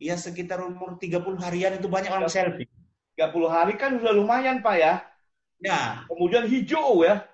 [0.02, 2.68] ya sekitar umur 30 harian itu banyak orang selfie.
[3.18, 5.02] 30 hari kan sudah lumayan, Pak ya.
[5.62, 6.06] Ya.
[6.06, 7.26] Kemudian hijau ya.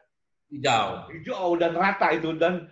[0.49, 1.09] Hijau.
[1.13, 2.69] Hijau dan rata itu dan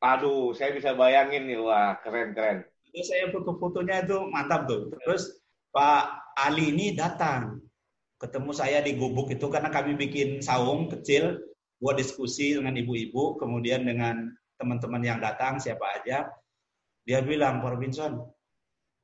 [0.00, 2.64] aduh, saya bisa bayangin nih, wah keren-keren.
[2.88, 4.88] Itu saya foto-fotonya itu mantap tuh.
[5.04, 5.40] Terus
[5.70, 7.60] Pak Ali ini datang
[8.20, 11.40] ketemu saya di gubuk itu karena kami bikin saung kecil
[11.80, 14.28] buat diskusi dengan ibu-ibu, kemudian dengan
[14.60, 16.28] teman-teman yang datang siapa aja,
[17.08, 18.20] dia bilang, Pak Robinson,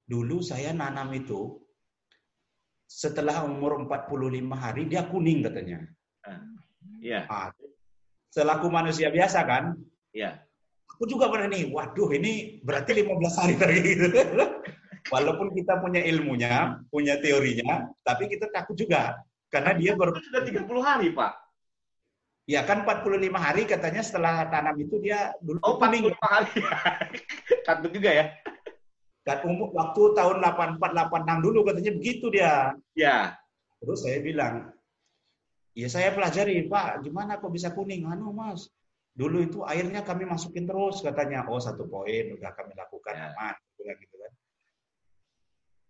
[0.05, 1.57] dulu saya nanam itu
[2.87, 5.83] setelah umur 45 hari dia kuning katanya.
[7.03, 7.27] Iya.
[7.27, 7.51] Yeah.
[8.31, 9.75] selaku manusia biasa kan?
[10.13, 10.45] Iya.
[10.93, 14.07] Aku juga pernah nih, waduh ini berarti 15 hari lagi gitu.
[15.13, 19.17] Walaupun kita punya ilmunya, punya teorinya, tapi kita takut juga
[19.49, 21.33] karena dia baru sudah 30 hari, Pak.
[22.47, 26.63] Ya kan 45 hari katanya setelah tanam itu dia dulu Oh, 45 hari.
[27.67, 28.25] Takut juga ya.
[29.27, 32.71] Dan umur waktu tahun 84 86 dulu katanya begitu dia.
[32.95, 33.35] Ya.
[33.83, 34.71] Terus saya bilang,
[35.75, 38.71] "Ya saya pelajari, Pak, gimana kok bisa kuning?" Anu, Mas.
[39.19, 41.43] Dulu itu airnya kami masukin terus katanya.
[41.51, 43.35] Oh, satu poin udah kami lakukan ya.
[43.35, 44.33] aman gitu kan.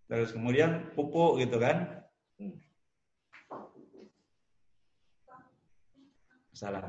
[0.08, 2.06] Terus kemudian pupuk gitu kan.
[2.40, 2.56] Hmm.
[6.56, 6.80] Salah.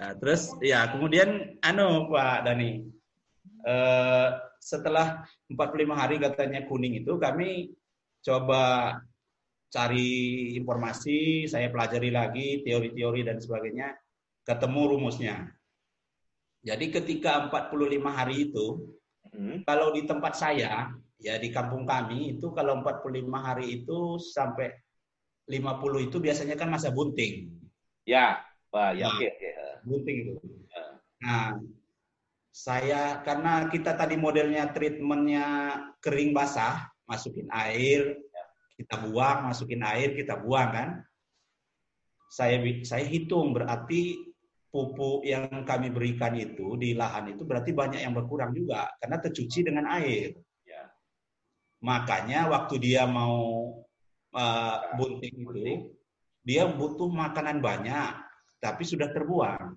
[0.00, 2.88] Nah, terus ya kemudian anu Pak Dani
[3.68, 7.76] eh, setelah 45 hari katanya kuning itu kami
[8.24, 8.96] coba
[9.70, 10.10] cari
[10.58, 13.94] informasi, saya pelajari lagi teori-teori dan sebagainya,
[14.42, 15.36] ketemu rumusnya.
[16.60, 18.98] Jadi ketika 45 hari itu,
[19.30, 19.62] hmm.
[19.64, 20.90] kalau di tempat saya,
[21.22, 24.74] ya di kampung kami itu kalau 45 hari itu sampai
[25.50, 27.50] 50 itu biasanya kan masa bunting.
[28.06, 28.38] Ya,
[28.70, 30.32] Pak, ya, nah, oke, okay, Bunting itu.
[30.70, 30.82] Ya.
[31.20, 31.46] Nah,
[32.50, 35.46] saya karena kita tadi modelnya treatmentnya
[35.98, 38.44] kering basah, masukin air, ya.
[38.78, 40.88] kita buang, masukin air, kita buang kan.
[42.30, 44.30] Saya saya hitung berarti
[44.70, 49.66] pupuk yang kami berikan itu di lahan itu berarti banyak yang berkurang juga karena tercuci
[49.66, 50.30] dengan air.
[50.62, 50.86] Ya.
[51.82, 53.74] Makanya waktu dia mau
[54.34, 55.90] uh, bunting itu
[56.40, 58.16] dia butuh makanan banyak
[58.60, 59.76] tapi sudah terbuang.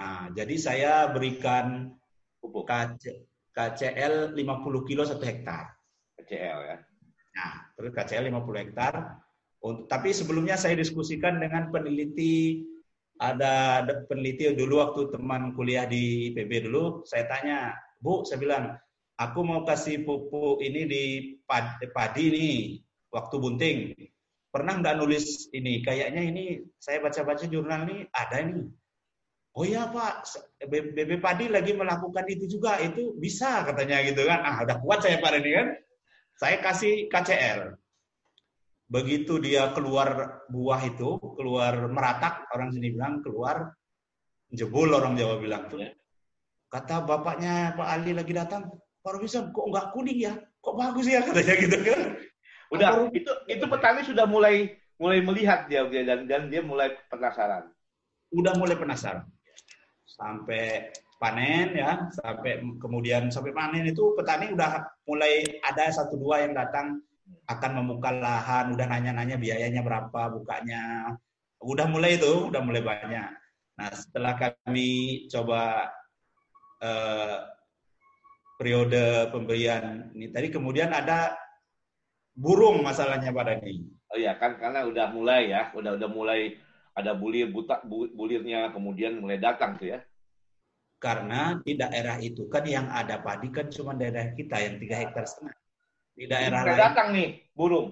[0.00, 1.92] Nah, jadi saya berikan
[2.40, 5.76] pupuk KC, KCL 50 kilo satu hektar.
[6.16, 6.76] KCL ya.
[7.36, 9.20] Nah, terus KCL 50 hektar.
[9.60, 12.64] Untuk, tapi sebelumnya saya diskusikan dengan peneliti
[13.20, 18.64] ada peneliti dulu waktu teman kuliah di PB dulu, saya tanya, Bu, saya bilang,
[19.20, 21.02] aku mau kasih pupuk ini di
[21.44, 22.56] padi nih,
[23.12, 23.78] waktu bunting.
[24.50, 25.84] Pernah nggak nulis ini?
[25.84, 26.44] Kayaknya ini
[26.80, 28.66] saya baca-baca jurnal nih ada nih.
[29.50, 30.26] Oh iya Pak,
[30.66, 34.40] BB Padi lagi melakukan itu juga, itu bisa katanya gitu kan.
[34.42, 35.68] Ah udah kuat saya Pak ini kan.
[36.38, 37.76] Saya kasih KCL.
[38.90, 43.70] Begitu dia keluar buah itu, keluar meratak, orang sini bilang keluar
[44.50, 45.78] jebol orang Jawa bilang tuh.
[45.82, 45.94] Ya.
[46.70, 50.32] Kata bapaknya Pak Ali lagi datang, Pak bisa kok nggak kuning ya?
[50.60, 52.00] Kok bagus ya katanya gitu kan?
[52.70, 57.72] Udah itu itu petani sudah mulai mulai melihat dia dan dan dia mulai penasaran.
[58.30, 59.26] Udah mulai penasaran.
[60.04, 66.52] Sampai panen ya, sampai kemudian sampai panen itu petani udah mulai ada satu dua yang
[66.52, 67.00] datang
[67.48, 71.14] akan membuka lahan, udah nanya-nanya biayanya berapa bukanya.
[71.60, 73.30] Udah mulai itu, udah mulai banyak.
[73.80, 75.88] Nah, setelah kami coba
[76.80, 77.38] eh,
[78.60, 81.32] periode pemberian ini tadi kemudian ada
[82.36, 83.88] burung masalahnya pada ini.
[84.12, 86.60] Oh iya kan karena udah mulai ya, udah udah mulai
[86.92, 90.04] ada bulir buta bulirnya kemudian mulai datang tuh ya.
[91.00, 95.24] Karena di daerah itu kan yang ada padi kan cuma daerah kita yang tiga hektar
[95.24, 95.56] setengah
[96.12, 96.84] di daerah mulai lain.
[96.84, 97.88] datang nih burung.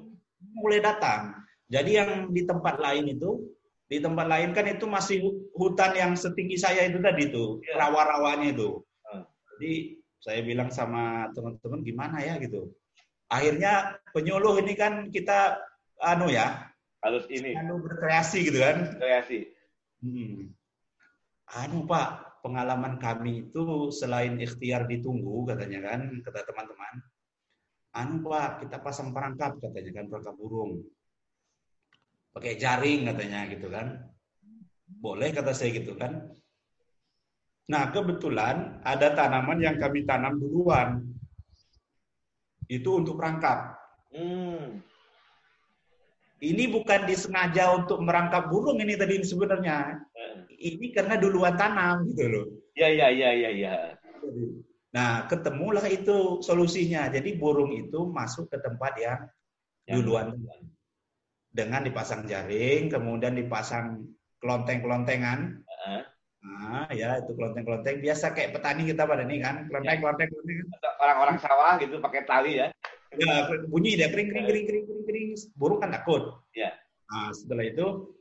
[0.52, 1.20] Mulai datang.
[1.72, 3.40] Jadi yang di tempat lain itu,
[3.88, 5.24] di tempat lain kan itu masih
[5.56, 7.88] hutan yang setinggi saya itu tadi itu, ya.
[7.88, 8.84] rawa-rawanya itu.
[9.56, 12.74] Jadi saya bilang sama teman-teman gimana ya gitu.
[13.28, 15.60] Akhirnya penyuluh ini kan kita
[16.00, 16.68] anu ya,
[17.04, 17.54] harus ini.
[17.54, 18.98] Anu berkreasi gitu kan.
[18.98, 19.52] Kreasi.
[20.00, 20.50] Hmm.
[21.48, 27.04] Anu Pak, pengalaman kami itu selain ikhtiar ditunggu katanya kan, kata teman-teman
[27.96, 30.84] anu pak kita pasang perangkap katanya kan perangkap burung
[32.30, 34.06] pakai jaring katanya gitu kan
[34.86, 36.30] boleh kata saya gitu kan
[37.68, 41.04] nah kebetulan ada tanaman yang kami tanam duluan
[42.68, 43.76] itu untuk perangkap
[44.16, 44.80] hmm.
[46.40, 50.48] ini bukan disengaja untuk merangkap burung ini tadi sebenarnya hmm.
[50.56, 53.74] ini karena duluan tanam gitu loh ya ya ya ya ya
[54.88, 57.12] Nah, ketemulah itu solusinya.
[57.12, 59.20] Jadi burung itu masuk ke tempat yang
[59.84, 60.32] duluan
[61.52, 64.08] dengan dipasang jaring, kemudian dipasang
[64.40, 65.60] kelonteng-kelontengan.
[66.38, 70.28] Nah, ya itu kelonteng-kelonteng biasa kayak petani kita pada ini kan, kelonteng-kelonteng.
[71.02, 72.70] Orang-orang sawah gitu pakai tali ya.
[73.16, 75.28] Ya, bunyi dia kering kering kering kering kering kering.
[75.58, 76.38] Burung kan takut.
[76.54, 76.76] Ya.
[77.08, 78.14] Nah, setelah itu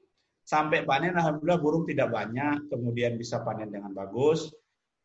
[0.47, 4.49] sampai panen alhamdulillah burung tidak banyak, kemudian bisa panen dengan bagus.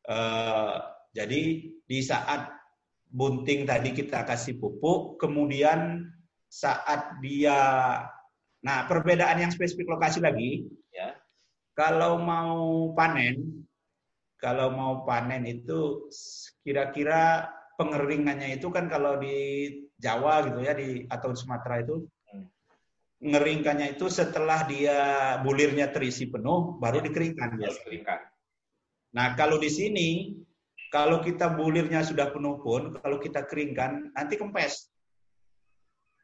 [0.07, 0.79] Uh,
[1.13, 2.49] jadi di saat
[3.11, 6.09] bunting tadi kita kasih pupuk, kemudian
[6.47, 7.59] saat dia,
[8.63, 10.65] nah perbedaan yang spesifik lokasi lagi.
[11.73, 13.65] Kalau mau panen,
[14.37, 16.09] kalau mau panen itu
[16.67, 17.49] kira-kira
[17.81, 22.47] pengeringannya itu kan kalau di Jawa gitu ya di atau Sumatera itu hmm.
[23.23, 24.99] ngeringkannya itu setelah dia
[25.41, 27.05] bulirnya terisi penuh baru ya.
[27.09, 28.29] dikeringkan biasanya.
[29.15, 30.09] Nah kalau di sini
[30.93, 34.93] kalau kita bulirnya sudah penuh pun, kalau kita keringkan, nanti kempes.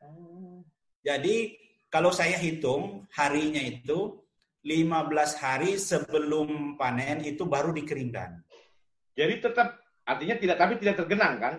[0.05, 0.61] Oh.
[1.01, 1.57] Jadi
[1.89, 4.21] kalau saya hitung harinya itu
[4.69, 8.45] 15 hari sebelum panen itu baru dikeringkan.
[9.17, 11.55] Jadi tetap artinya tidak tapi tidak tergenang kan?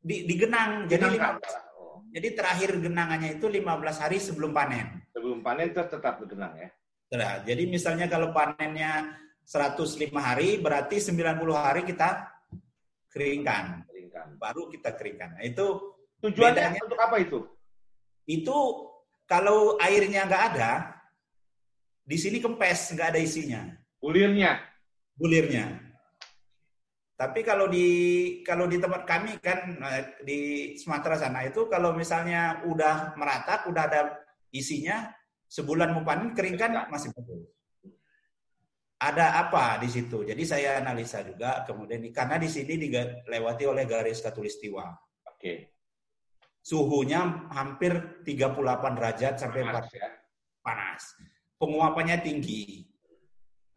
[0.00, 0.88] Di, digenang.
[0.88, 2.00] Jadi 15, oh.
[2.08, 5.04] jadi terakhir genangannya itu 15 hari sebelum panen.
[5.12, 6.68] Sebelum panen tetap tergenang ya.
[7.12, 12.24] Nah, jadi misalnya kalau panennya 105 hari berarti 90 hari kita
[13.12, 13.84] keringkan.
[13.84, 14.26] keringkan.
[14.40, 15.36] Baru kita keringkan.
[15.36, 15.92] Nah, itu
[16.24, 17.38] tujuannya bedanya, untuk apa itu?
[18.24, 18.56] Itu
[19.28, 20.72] kalau airnya nggak ada,
[22.02, 23.62] di sini kempes, nggak ada isinya.
[24.02, 24.58] Bulirnya.
[25.14, 25.78] Bulirnya.
[27.14, 27.86] Tapi kalau di
[28.42, 30.38] kalau di tempat kami kan eh, di
[30.74, 34.00] Sumatera sana itu kalau misalnya udah merata, udah ada
[34.50, 35.06] isinya,
[35.46, 37.46] sebulan mau panen keringkan masih bagus
[39.02, 40.22] ada apa di situ.
[40.22, 44.86] Jadi saya analisa juga kemudian karena di sini dilewati oleh garis katulistiwa.
[45.26, 45.74] Oke.
[46.62, 50.08] Suhunya hampir 38 derajat sampai panas, 4 ya.
[50.62, 51.02] panas.
[51.62, 52.82] Penguapannya tinggi.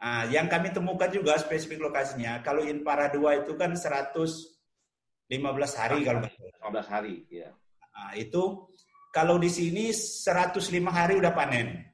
[0.01, 5.29] Nah, yang kami temukan juga spesifik lokasinya, kalau Inpara 2 itu kan 115
[5.77, 7.53] hari kalau 15 hari, ya.
[7.93, 8.65] Nah, itu
[9.13, 10.57] kalau di sini 105
[10.89, 11.85] hari udah panen.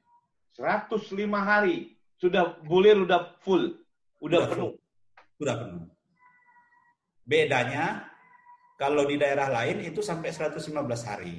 [0.56, 3.76] 105 hari sudah bulir udah full,
[4.20, 4.72] udah, udah penuh.
[4.72, 5.40] Full.
[5.40, 5.84] Sudah penuh.
[7.22, 8.08] Bedanya
[8.82, 10.74] Kalau di daerah lain itu sampai 115
[11.06, 11.38] hari.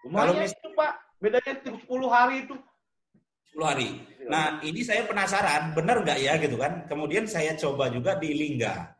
[0.00, 2.56] Lumayan kalau itu Pak, bedanya 10 hari itu.
[3.54, 3.90] 10 hari.
[4.26, 6.90] Nah ini saya penasaran, benar nggak ya gitu kan.
[6.90, 8.90] Kemudian saya coba juga di Lingga.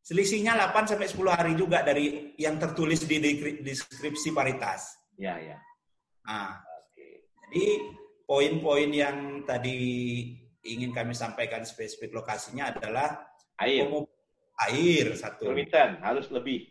[0.00, 3.20] Selisihnya 8 sampai 10 hari juga dari yang tertulis di
[3.60, 4.96] deskripsi paritas.
[5.18, 5.58] Ya, ya.
[6.24, 6.62] Nah,
[6.94, 7.26] okay.
[7.46, 7.64] jadi
[8.22, 9.78] poin-poin yang tadi
[10.62, 13.90] ingin kami sampaikan spesifik lokasinya adalah air
[14.70, 15.50] air satu.
[15.50, 16.70] Permitan harus lebih.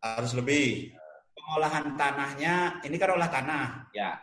[0.00, 0.96] Harus lebih.
[1.36, 3.66] Pengolahan tanahnya ini kan olah tanah.
[3.92, 4.16] Ya.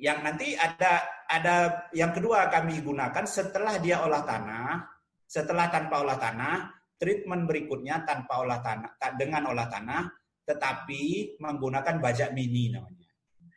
[0.00, 1.56] Yang nanti ada ada
[1.92, 4.80] yang kedua kami gunakan setelah dia olah tanah,
[5.28, 10.08] setelah tanpa olah tanah, treatment berikutnya tanpa olah tanah dengan olah tanah
[10.48, 13.08] tetapi menggunakan bajak mini namanya.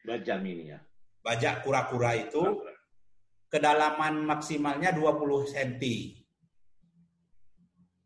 [0.04, 0.80] Bajak mini ya.
[1.24, 2.44] Bajak kura-kura itu
[3.54, 5.84] kedalaman maksimalnya 20 cm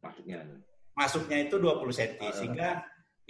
[0.04, 0.38] masuknya
[0.91, 2.69] masuknya itu 20 cm uh, sehingga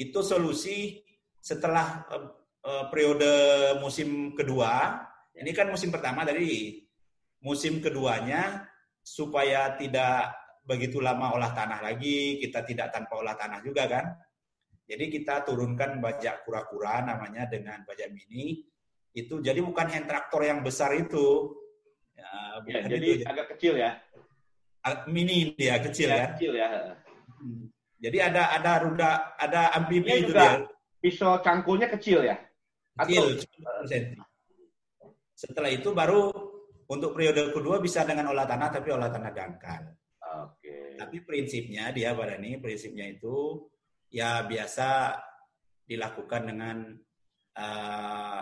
[0.02, 0.98] itu solusi
[1.38, 2.06] setelah
[2.68, 3.32] uh, uh, periode
[3.80, 5.00] musim kedua
[5.40, 6.84] ini kan musim pertama tadi
[7.40, 8.68] musim keduanya
[9.00, 10.36] supaya tidak
[10.68, 14.06] begitu lama olah tanah lagi kita tidak tanpa olah tanah juga kan
[14.84, 18.68] jadi kita turunkan bajak kura-kura namanya dengan bajak mini
[19.16, 21.56] itu jadi bukan hand traktor yang besar itu
[22.20, 23.24] ya, ya jadi itu.
[23.24, 23.96] agak kecil ya
[25.10, 26.26] mini dia kecil ya.
[26.36, 26.68] Kecil ya.
[27.42, 27.68] Hmm.
[27.98, 30.64] Jadi ada ada roda ada amfibi itu dia.
[31.02, 32.38] Pisau cangkulnya kecil ya.
[32.98, 34.26] Kecil, Atau...
[35.38, 36.34] Setelah itu baru
[36.90, 39.84] untuk periode kedua bisa dengan olah tanah tapi olah tanah dangkal.
[40.42, 40.66] Oke.
[40.66, 40.86] Okay.
[40.98, 43.70] Tapi prinsipnya dia pada ini prinsipnya itu
[44.10, 45.14] ya biasa
[45.86, 46.78] dilakukan dengan
[47.54, 48.42] uh,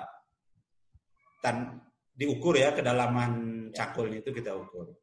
[1.43, 1.83] tan
[2.15, 4.95] diukur ya kedalaman cangkulnya itu kita ukur.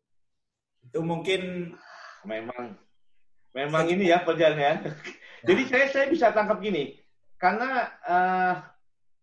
[0.80, 1.76] Itu mungkin
[2.24, 2.80] memang
[3.52, 4.80] memang ini ya perjalanan.
[4.80, 4.96] Ya.
[5.44, 6.96] Jadi saya saya bisa tangkap gini,
[7.36, 8.54] karena uh,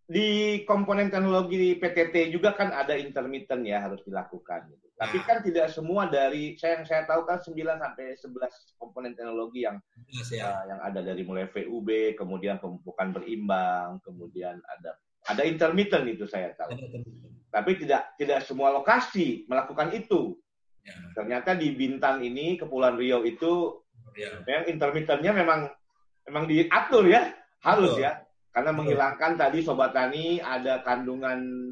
[0.10, 4.65] di komponen teknologi di PTT juga kan ada intermittent ya harus dilakukan.
[4.74, 4.89] Gitu.
[4.98, 5.26] Tapi nah.
[5.30, 9.78] kan tidak semua dari saya yang saya tahu kan 9 sampai 11 komponen teknologi yang
[10.10, 10.50] yes, ya.
[10.50, 14.98] uh, yang ada dari mulai VUB, kemudian pemupukan berimbang, kemudian ada
[15.30, 16.74] ada intermittent itu saya tahu.
[17.54, 20.41] Tapi tidak tidak semua lokasi melakukan itu.
[20.82, 20.98] Ya.
[21.13, 23.78] Ternyata di Bintan ini Kepulauan Riau itu
[24.17, 24.41] ya.
[24.50, 25.69] yang intermittennya memang
[26.26, 27.30] memang diatur ya,
[27.62, 28.10] harus Betul.
[28.10, 28.26] ya.
[28.50, 31.72] Karena menghilangkan tadi sobat tani ada kandungan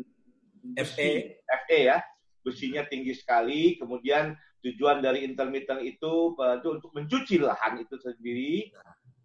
[0.78, 1.98] Fe, Fe ya,
[2.46, 3.80] besinya tinggi sekali.
[3.82, 8.70] Kemudian tujuan dari intermittent itu, itu untuk mencuci lahan itu sendiri.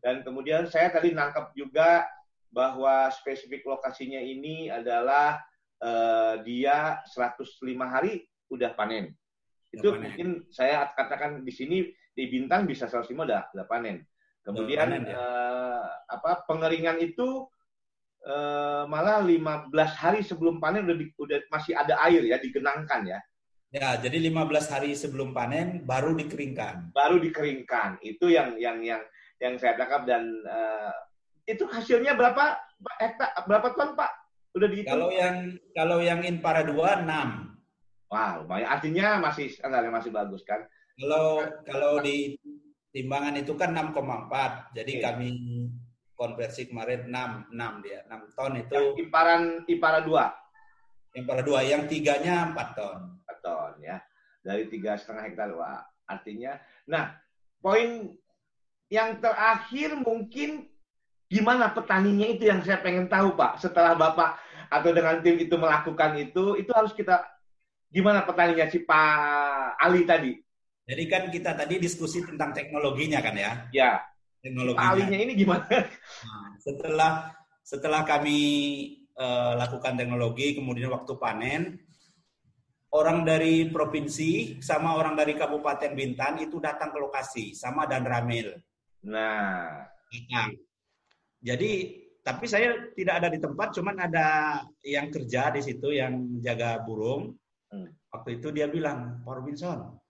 [0.03, 2.07] Dan kemudian saya tadi nangkap juga
[2.53, 5.41] bahwa spesifik lokasinya ini adalah
[5.81, 9.17] uh, dia 105 hari udah panen.
[9.73, 10.01] Itu panen.
[10.05, 11.77] mungkin saya katakan di sini
[12.13, 14.05] di Bintang bisa 105 udah, udah panen.
[14.43, 15.15] Kemudian ya?
[15.15, 17.47] uh, apa pengeringan itu
[18.27, 23.21] uh, malah 15 hari sebelum panen udah, di, udah masih ada air ya digenangkan ya.
[23.73, 26.93] Ya, jadi 15 hari sebelum panen baru dikeringkan.
[26.93, 28.05] Baru dikeringkan.
[28.05, 29.01] Itu yang yang yang
[29.41, 30.93] yang saya tangkap dan uh,
[31.49, 32.61] itu hasilnya berapa
[33.01, 34.13] hektar berapa ton Pak?
[34.53, 34.93] Udah dihitung?
[34.93, 35.37] Kalau yang
[35.73, 38.13] kalau yang Inpara 2 6.
[38.13, 38.69] Wah, lumayan.
[38.69, 39.57] Artinya masih
[39.89, 40.61] masih bagus kan?
[41.01, 42.37] Kalau kalau di
[42.93, 44.77] timbangan itu kan 6,4.
[44.77, 45.03] Jadi okay.
[45.03, 45.29] kami
[46.15, 48.01] konversi kemarin 6, 6 dia.
[48.07, 48.73] 6 ton itu.
[48.77, 51.19] Yang imparan Ipara 2.
[51.19, 52.99] Impara 2 yang tiganya 4 ton.
[53.27, 53.97] 4 ton ya.
[54.45, 55.51] Dari tiga setengah hektar.
[55.57, 57.15] Wah, artinya nah,
[57.63, 58.13] poin
[58.93, 60.69] yang terakhir mungkin
[61.33, 63.59] gimana petaninya itu yang saya pengen tahu Pak.
[63.59, 64.37] Setelah Bapak
[64.69, 67.33] atau dengan tim itu melakukan itu, itu harus kita
[67.93, 70.33] Gimana petaninya si Pak Ali tadi?
[70.93, 73.53] Jadi kan kita tadi diskusi tentang teknologinya kan ya?
[73.73, 73.93] Ya.
[74.45, 74.93] Teknologinya.
[74.93, 75.65] Alinya ini gimana?
[75.65, 77.13] Nah, setelah
[77.65, 78.39] setelah kami
[79.17, 81.81] uh, lakukan teknologi, kemudian waktu panen,
[82.93, 88.53] orang dari provinsi sama orang dari Kabupaten Bintan itu datang ke lokasi sama dan Ramil.
[89.09, 89.89] Nah,
[90.29, 90.49] nah
[91.41, 96.79] jadi tapi saya tidak ada di tempat, cuman ada yang kerja di situ yang jaga
[96.85, 97.35] burung.
[97.73, 97.91] Hmm.
[98.13, 100.02] Waktu itu dia bilang, Pak Robinson,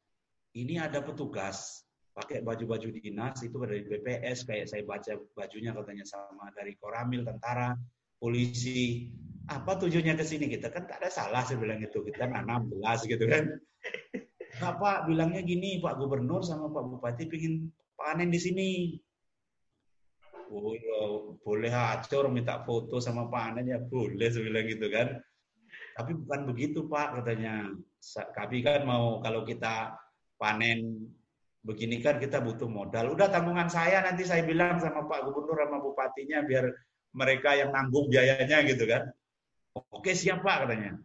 [0.53, 6.53] ini ada petugas pakai baju-baju dinas itu dari BPS kayak saya baca bajunya katanya sama
[6.53, 7.73] dari Koramil tentara
[8.21, 9.09] polisi.
[9.49, 13.03] Apa tujuannya ke sini kita kan tak ada salah saya bilang itu kita nanam belas
[13.09, 13.49] gitu kan.
[14.61, 18.71] Bapak bilangnya gini Pak Gubernur sama Pak Bupati pingin panen di sini.
[20.53, 25.17] Oh, ya, boleh aja orang minta foto sama panen ya boleh saya bilang gitu kan.
[25.97, 27.73] Tapi bukan begitu Pak katanya.
[28.37, 29.97] Kami kan mau kalau kita
[30.43, 31.07] panen
[31.63, 33.15] begini kan kita butuh modal.
[33.15, 36.67] Udah tanggungan saya nanti saya bilang sama Pak Gubernur sama Bupatinya biar
[37.15, 39.07] mereka yang nanggung biayanya gitu kan.
[39.95, 40.99] Oke siap Pak katanya.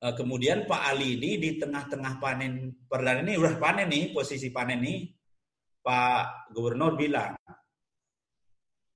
[0.00, 4.80] Eh, kemudian Pak Ali ini di tengah-tengah panen perdana ini udah panen nih posisi panen
[4.80, 5.12] nih
[5.84, 7.36] Pak Gubernur bilang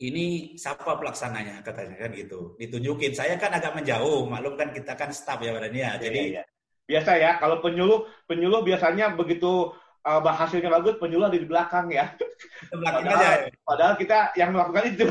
[0.00, 5.12] ini siapa pelaksananya katanya kan gitu ditunjukin saya kan agak menjauh maklum kan kita kan
[5.12, 6.44] staff ya badan ya jadi ya, ya.
[6.84, 9.72] Biasa ya kalau penyuluh penyuluh biasanya begitu
[10.04, 12.12] uh, hasilnya bagus penyuluh ada di belakang ya.
[12.70, 15.06] Belakang padahal, aja padahal kita yang melakukan itu.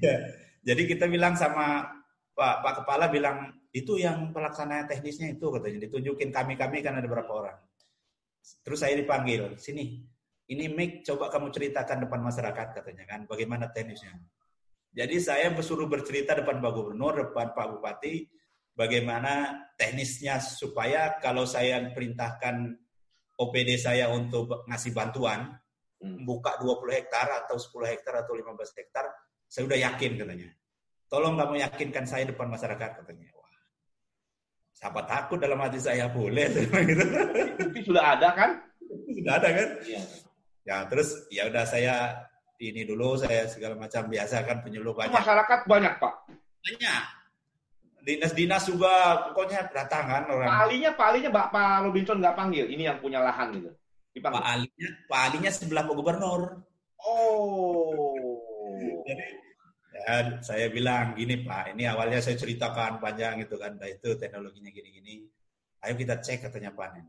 [0.00, 0.16] Ya.
[0.64, 1.84] jadi kita bilang sama
[2.32, 5.84] Pak Pak Kepala bilang itu yang pelaksana teknisnya itu katanya.
[5.88, 7.58] Ditunjukin kami kami kan ada berapa orang.
[8.64, 10.02] Terus saya dipanggil sini
[10.50, 14.16] ini Mik coba kamu ceritakan depan masyarakat katanya kan bagaimana teknisnya.
[14.92, 18.28] Jadi saya bersuruh bercerita depan Pak Gubernur, depan Pak Bupati
[18.72, 22.76] bagaimana teknisnya supaya kalau saya perintahkan
[23.36, 25.52] OPD saya untuk ngasih bantuan
[25.98, 26.22] hmm.
[26.22, 29.04] buka 20 hektar atau 10 hektar atau 15 hektar,
[29.48, 30.48] saya sudah yakin katanya.
[31.08, 33.28] Tolong kamu yakinkan saya depan masyarakat katanya.
[33.36, 33.52] Wah,
[34.72, 36.48] siapa takut dalam hati saya boleh.
[37.68, 38.50] Itu sudah ada kan?
[38.88, 39.68] Sudah ada kan?
[39.84, 40.02] Iya.
[40.62, 42.22] Ya terus ya udah saya
[42.62, 45.10] ini dulu saya segala macam biasa kan penyuluh banyak.
[45.10, 46.14] Masyarakat banyak pak.
[46.62, 47.21] Banyak.
[48.02, 50.48] Dinas-dinas juga pokoknya datang kan orang.
[50.50, 52.66] Pak Alinya, Pak Alinya Pak Robinson nggak panggil.
[52.66, 53.70] Ini yang punya lahan gitu.
[54.10, 54.42] Dipanggil.
[54.42, 56.42] Pak Alinya, Pak Alinya sebelah Pak Gubernur.
[57.02, 58.26] Oh.
[59.06, 59.24] Jadi
[59.92, 64.70] ya saya bilang gini Pak, ini awalnya saya ceritakan panjang gitu kan, nah itu teknologinya
[64.74, 65.30] gini-gini.
[65.82, 67.06] Ayo kita cek katanya panen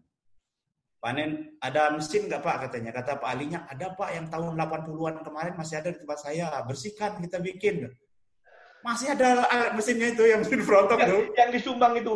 [1.03, 5.53] panen ada mesin nggak Pak katanya kata Pak Alinya ada Pak yang tahun 80-an kemarin
[5.59, 7.91] masih ada di tempat saya bersihkan kita bikin
[8.83, 12.13] masih ada mesinnya itu yang mesin frontok yang, itu yang disumbang itu?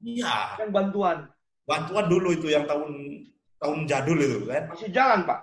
[0.00, 0.64] Iya.
[0.64, 1.18] Yang bantuan?
[1.64, 2.92] Bantuan dulu itu yang tahun
[3.60, 4.72] tahun jadul itu kan?
[4.72, 5.40] Masih jalan Pak?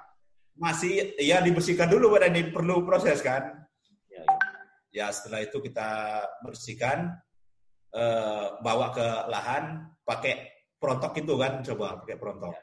[0.57, 3.65] Masih ya dibersihkan dulu pada ini perlu proses kan?
[4.09, 5.05] Ya, ya.
[5.05, 5.89] ya setelah itu kita
[6.45, 7.17] bersihkan
[7.93, 11.61] eh, bawa ke lahan pakai perontok itu kan?
[11.61, 12.53] Coba pakai perontok.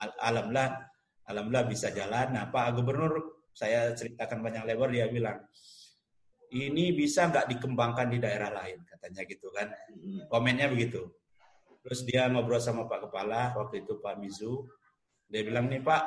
[0.00, 0.68] Alhamdulillah,
[1.28, 2.32] alhamdulillah bisa jalan.
[2.32, 5.36] Nah Pak Gubernur saya ceritakan banyak lebar dia bilang
[6.50, 9.70] ini bisa nggak dikembangkan di daerah lain katanya gitu kan.
[10.26, 11.06] Komennya begitu.
[11.80, 14.66] Terus dia ngobrol sama Pak Kepala waktu itu Pak Mizu.
[15.30, 16.02] Dia bilang nih Pak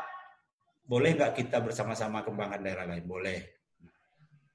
[0.84, 3.08] boleh nggak kita bersama-sama kembangkan daerah lain?
[3.08, 3.40] Boleh.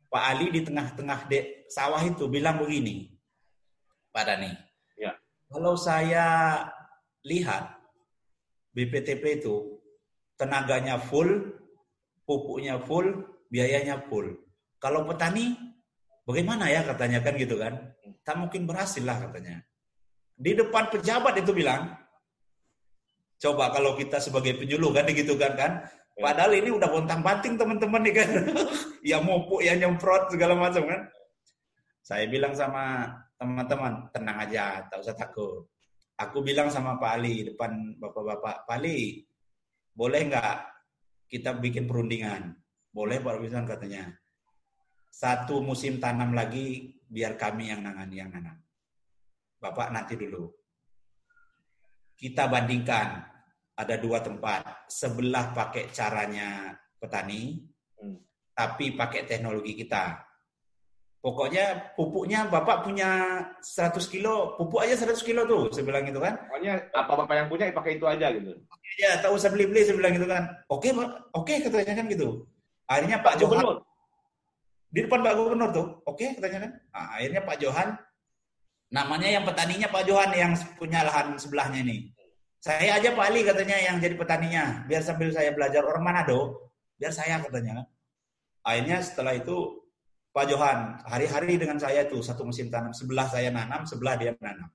[0.08, 1.28] Pak Ali di tengah-tengah
[1.68, 3.12] sawah itu bilang begini,
[4.08, 4.52] Pak Dani.
[4.96, 5.12] Ya.
[5.52, 6.64] Kalau saya
[7.28, 7.76] lihat
[8.72, 9.84] BPTP itu
[10.40, 11.52] tenaganya full,
[12.24, 13.20] pupuknya full,
[13.52, 14.32] biayanya full.
[14.80, 15.67] Kalau petani
[16.28, 17.96] bagaimana ya katanya kan gitu kan?
[18.20, 19.64] Tak mungkin berhasil lah katanya.
[20.36, 21.96] Di depan pejabat itu bilang,
[23.40, 25.72] coba kalau kita sebagai penyuluh kan gitu kan kan?
[26.18, 28.28] Padahal ini udah bontang banting teman-teman nih kan.
[29.10, 31.00] ya pupuk, ya nyemprot segala macam kan.
[32.04, 33.08] Saya bilang sama
[33.40, 35.64] teman-teman, tenang aja, tak usah takut
[36.18, 39.22] aku bilang sama Pak Ali depan bapak-bapak, Pak Ali,
[39.94, 40.54] boleh nggak
[41.30, 42.58] kita bikin perundingan?
[42.90, 44.10] Boleh Pak Robinson katanya.
[45.08, 48.56] Satu musim tanam lagi biar kami yang nangan yang nanam.
[49.58, 50.46] Bapak nanti dulu.
[52.14, 53.08] Kita bandingkan
[53.78, 54.90] ada dua tempat.
[54.90, 57.62] Sebelah pakai caranya petani,
[57.98, 58.18] hmm.
[58.54, 60.28] tapi pakai teknologi kita.
[61.18, 66.38] Pokoknya pupuknya Bapak punya 100 kilo, pupuk aja 100 kilo tuh, saya bilang gitu kan.
[66.46, 68.54] Pokoknya apa Bapak yang punya pakai itu aja gitu.
[69.02, 70.46] Ya, tak usah beli-beli, saya bilang gitu kan.
[70.70, 71.08] Oke, Pak.
[71.34, 72.46] Oke, katanya kan gitu.
[72.86, 73.87] Akhirnya Pak, Johan Gubernur.
[74.88, 75.86] Di depan Pak Gubernur tuh.
[76.08, 76.72] Oke, katanya kan.
[76.96, 77.88] Nah, akhirnya Pak Johan
[78.88, 82.08] namanya yang petaninya Pak Johan yang punya lahan sebelahnya ini.
[82.58, 87.14] Saya aja Pak Ali katanya yang jadi petaninya, biar sambil saya belajar orang Manado, biar
[87.14, 87.86] saya katanya.
[88.66, 89.86] Akhirnya setelah itu
[90.34, 92.90] Pak Johan, hari-hari dengan saya tuh satu musim tanam.
[92.90, 94.72] Sebelah saya nanam, sebelah dia menanam.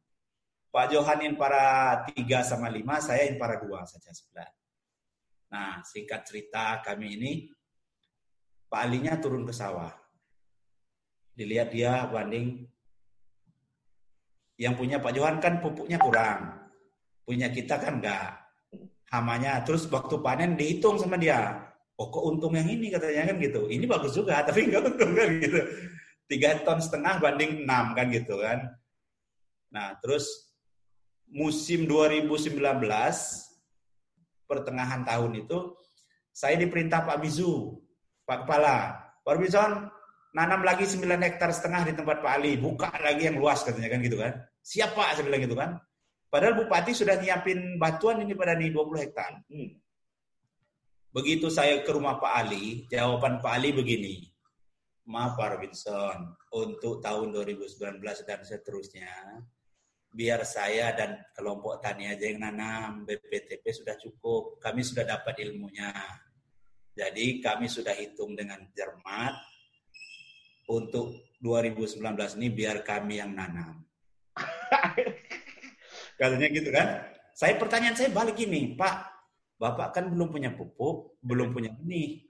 [0.73, 4.49] Pak Johan in para tiga sama lima, saya in para dua saja sebelah.
[5.53, 7.31] Nah, singkat cerita kami ini,
[8.71, 10.02] Pak Alinya turun ke sawah.
[11.33, 12.69] Dilihat dia banding,
[14.61, 16.61] yang punya Pak Johan kan pupuknya kurang.
[17.25, 18.37] Punya kita kan enggak.
[19.09, 23.61] Hamanya, terus waktu panen dihitung sama dia oh kok untung yang ini katanya kan gitu.
[23.69, 25.59] Ini bagus juga, tapi nggak untung kan gitu.
[26.25, 28.73] Tiga ton setengah banding enam kan gitu kan.
[29.69, 30.53] Nah terus
[31.29, 32.57] musim 2019
[34.45, 35.73] pertengahan tahun itu
[36.33, 37.77] saya diperintah Pak Mizu,
[38.25, 38.77] Pak Kepala,
[39.21, 39.92] Pak Bison
[40.33, 43.99] nanam lagi 9 hektar setengah di tempat Pak Ali, buka lagi yang luas katanya kan
[44.01, 44.33] gitu kan.
[44.65, 45.77] Siap Pak, saya bilang gitu kan.
[46.33, 49.45] Padahal Bupati sudah nyiapin batuan ini pada nih 20 hektar.
[49.47, 49.77] Hmm.
[51.13, 54.33] begitu saya ke rumah Pak Ali, jawaban Pak Ali begini.
[55.05, 59.13] Maaf Pak Robinson, untuk tahun 2019 dan seterusnya,
[60.09, 65.93] biar saya dan kelompok tani aja yang nanam, BPTP sudah cukup, kami sudah dapat ilmunya.
[66.97, 69.37] Jadi kami sudah hitung dengan cermat,
[70.69, 73.83] untuk 2019 ini biar kami yang nanam.
[76.19, 76.87] Katanya gitu kan.
[77.33, 78.95] Saya pertanyaan saya balik ini, Pak,
[79.57, 82.23] Bapak kan belum punya pupuk, belum punya benih.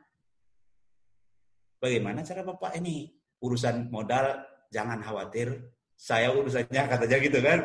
[1.77, 3.11] Bagaimana cara Bapak ini?
[3.43, 4.39] Urusan modal
[4.71, 7.59] jangan khawatir, saya urusannya katanya gitu kan.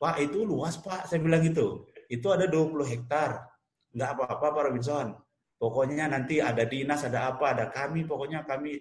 [0.00, 1.84] Pak itu luas Pak, saya bilang gitu.
[2.08, 3.44] Itu ada 20 hektar.
[3.92, 5.12] Enggak apa-apa Pak Robinson.
[5.60, 8.80] Pokoknya nanti ada dinas, ada apa, ada kami, pokoknya kami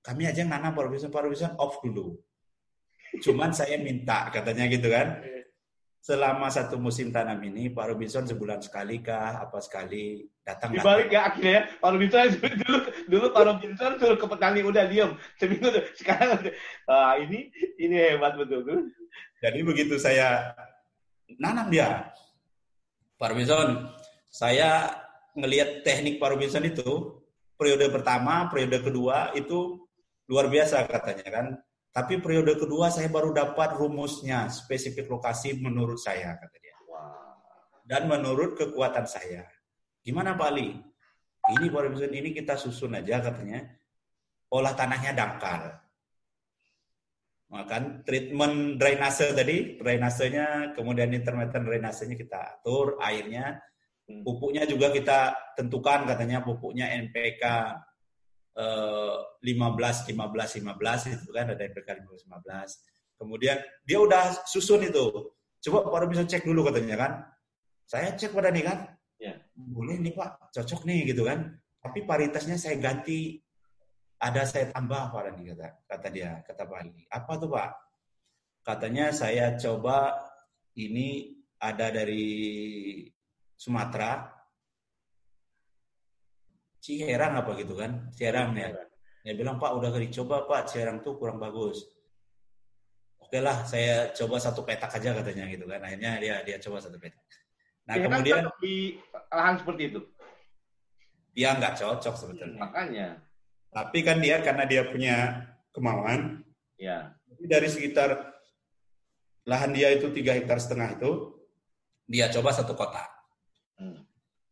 [0.00, 2.16] kami aja nanam Pak Robinson off dulu.
[3.20, 5.20] Cuman saya minta katanya gitu kan.
[6.00, 11.28] Selama satu musim tanam ini Pak Robinson sebulan sekali kah apa sekali datang dibalik ya
[11.28, 12.24] akhirnya Pak Robinson
[12.64, 15.12] dulu dulu Pak Robinson suruh ke petani udah diem.
[15.36, 16.40] Seminggu tuh sekarang
[16.88, 18.80] uh, ini ini hebat betul tuh
[19.40, 20.52] jadi begitu saya
[21.40, 22.12] nanam dia.
[23.16, 23.88] Pak Robinson
[24.28, 25.00] saya
[25.36, 27.20] ngelihat teknik Pak Robinson itu
[27.56, 29.79] periode pertama periode kedua itu
[30.30, 31.46] luar biasa katanya kan
[31.90, 36.78] tapi periode kedua saya baru dapat rumusnya, spesifik lokasi menurut saya, kata dia.
[37.82, 39.42] Dan menurut kekuatan saya.
[39.98, 40.78] Gimana Pak Ali?
[41.50, 43.66] Ini Pak ini kita susun aja katanya.
[44.54, 45.82] Olah tanahnya dangkal.
[47.50, 53.58] Maka treatment drainase tadi, drainasenya, kemudian intermittent drainasenya kita atur, airnya,
[54.06, 54.22] hmm.
[54.22, 57.42] pupuknya juga kita tentukan katanya pupuknya NPK
[59.40, 63.20] 15 15 15 itu kan ada NPK 15 15.
[63.20, 65.32] Kemudian dia udah susun itu.
[65.60, 67.12] Coba baru bisa cek dulu katanya kan.
[67.84, 68.78] Saya cek pada nih kan.
[69.20, 69.36] Ya.
[69.52, 71.52] Boleh nih Pak, cocok nih gitu kan.
[71.84, 73.36] Tapi paritasnya saya ganti
[74.20, 77.04] ada saya tambah Pak nih kata kata dia, kata Pak Ali.
[77.12, 77.70] Apa tuh Pak?
[78.64, 80.16] Katanya saya coba
[80.76, 82.28] ini ada dari
[83.56, 84.32] Sumatera,
[86.80, 88.08] Ciherang apa gitu kan?
[88.16, 88.72] Ciherang ya.
[89.20, 91.84] Dia bilang, Pak udah dicoba Pak, Ciherang tuh kurang bagus.
[93.20, 95.84] Oke lah, saya coba satu petak aja katanya gitu kan.
[95.84, 97.20] Akhirnya dia dia coba satu petak.
[97.84, 98.96] Nah Ciherang kemudian di
[99.30, 100.00] lahan seperti itu.
[101.36, 102.58] Dia nggak cocok sebetulnya.
[102.58, 103.08] Makanya.
[103.70, 106.42] Tapi kan dia karena dia punya kemauan.
[106.74, 107.14] Ya.
[107.38, 108.34] Dari sekitar
[109.46, 111.38] lahan dia itu tiga hektar setengah itu,
[112.10, 113.09] dia coba satu kotak.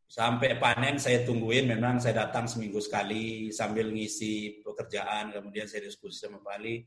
[0.09, 6.17] Sampai panen saya tungguin, memang saya datang seminggu sekali sambil ngisi pekerjaan, kemudian saya diskusi
[6.17, 6.81] sama Pak Ali.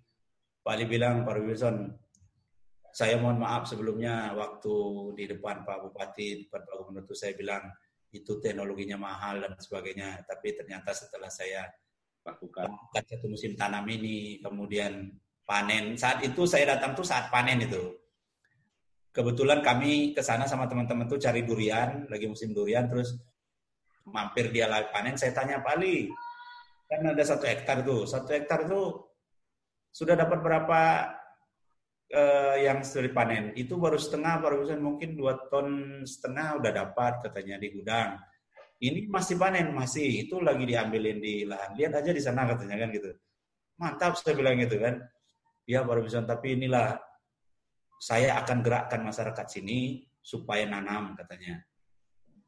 [0.66, 1.86] Pak Ali bilang, Pak Wilson,
[2.90, 4.74] saya mohon maaf sebelumnya waktu
[5.14, 7.70] di depan Pak Bupati, depan Pak Gubernur itu saya bilang
[8.10, 10.26] itu teknologinya mahal dan sebagainya.
[10.26, 11.70] Tapi ternyata setelah saya
[12.26, 15.14] lakukan satu musim tanam ini, kemudian
[15.46, 15.94] panen.
[15.94, 18.01] Saat itu saya datang tuh saat panen itu
[19.12, 23.20] kebetulan kami ke sana sama teman-teman tuh cari durian, lagi musim durian, terus
[24.08, 26.10] mampir dia lagi panen, saya tanya Pak Ali,
[26.88, 29.12] kan ada satu hektar tuh, satu hektar tuh
[29.92, 30.80] sudah dapat berapa
[32.08, 33.52] eh, yang sudah dipanen?
[33.60, 38.16] Itu baru setengah, baru mungkin dua ton setengah udah dapat katanya di gudang.
[38.82, 41.78] Ini masih panen, masih itu lagi diambilin di lahan.
[41.78, 43.14] Lihat aja di sana katanya kan gitu.
[43.78, 44.98] Mantap saya bilang gitu kan.
[45.70, 46.98] Ya baru bisa, tapi inilah
[48.02, 51.62] saya akan gerakkan masyarakat sini supaya nanam katanya.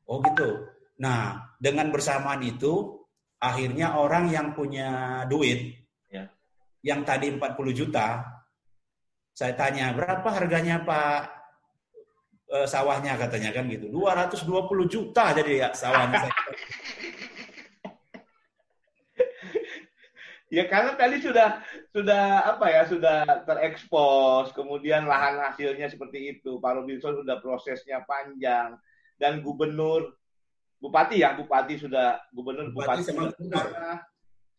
[0.09, 0.65] Oh gitu.
[0.97, 3.03] Nah, dengan bersamaan itu
[3.43, 5.75] akhirnya orang yang punya duit
[6.07, 6.23] ya.
[6.79, 8.23] yang tadi 40 juta
[9.35, 11.19] saya tanya berapa harganya Pak
[12.47, 14.47] e, sawahnya katanya kan gitu 220
[14.87, 16.23] juta jadi ya sawahnya
[20.53, 26.61] Ya karena tadi sudah sudah apa ya sudah terekspos, kemudian lahan hasilnya seperti itu.
[26.61, 28.77] Pak Robinson sudah prosesnya panjang
[29.17, 30.13] dan gubernur,
[30.77, 33.65] bupati ya, bupati sudah gubernur, bupati, bupati sama gubernur.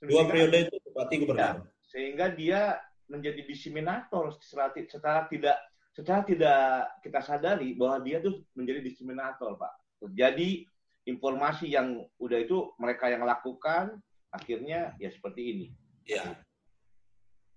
[0.03, 1.39] Dua periode itu bupati gubernur.
[1.39, 1.51] Ya,
[1.87, 5.57] sehingga dia menjadi diseminator setelah, setelah tidak
[5.95, 10.03] setelah tidak kita sadari bahwa dia tuh menjadi diseminator, Pak.
[10.11, 10.67] Jadi
[11.07, 14.03] informasi yang udah itu mereka yang lakukan
[14.35, 15.67] akhirnya ya seperti ini.
[16.05, 16.45] Ya.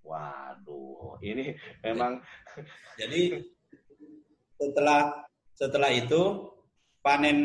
[0.08, 1.52] Waduh, ini
[1.84, 2.24] memang.
[3.00, 3.44] Jadi
[4.56, 6.48] setelah setelah itu
[7.04, 7.40] panen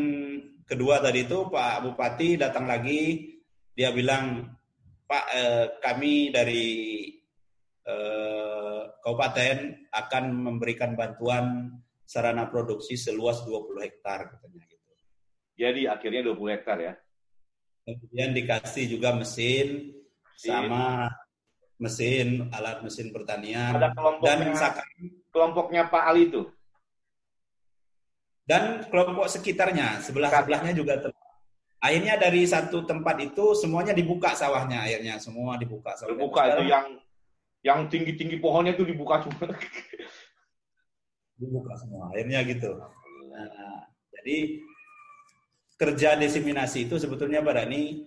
[0.62, 3.34] kedua tadi itu Pak Bupati datang lagi,
[3.74, 4.46] dia bilang
[5.05, 6.66] Pak eh, kami dari
[7.82, 11.68] eh, kabupaten akan memberikan bantuan
[12.07, 14.90] sarana produksi seluas 20 hektar katanya gitu.
[15.59, 16.94] Jadi akhirnya 20 hektar ya?
[17.82, 20.01] Kemudian dikasih juga mesin, mesin.
[20.43, 21.11] Sama
[21.78, 23.78] mesin, alat mesin pertanian.
[23.78, 24.38] Ada kelompoknya, dan
[25.30, 26.43] kelompoknya Pak Ali itu?
[28.43, 30.99] Dan kelompok sekitarnya, sebelah-sebelahnya juga
[31.82, 36.14] Akhirnya dari satu tempat itu semuanya dibuka sawahnya akhirnya semua dibuka sawahnya.
[36.14, 36.86] Dibuka itu yang
[37.66, 39.51] yang tinggi-tinggi pohonnya itu dibuka semua.
[41.43, 42.07] dibuka semua.
[42.14, 42.70] Akhirnya gitu.
[43.34, 43.82] Nah,
[44.14, 44.62] jadi
[45.74, 48.07] kerja diseminasi itu sebetulnya Pak Dani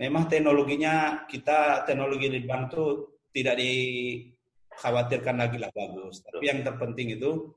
[0.00, 2.84] memang teknologinya kita teknologi di bank itu
[3.32, 6.20] tidak dikhawatirkan lagi lah bagus.
[6.24, 7.52] Tapi yang terpenting itu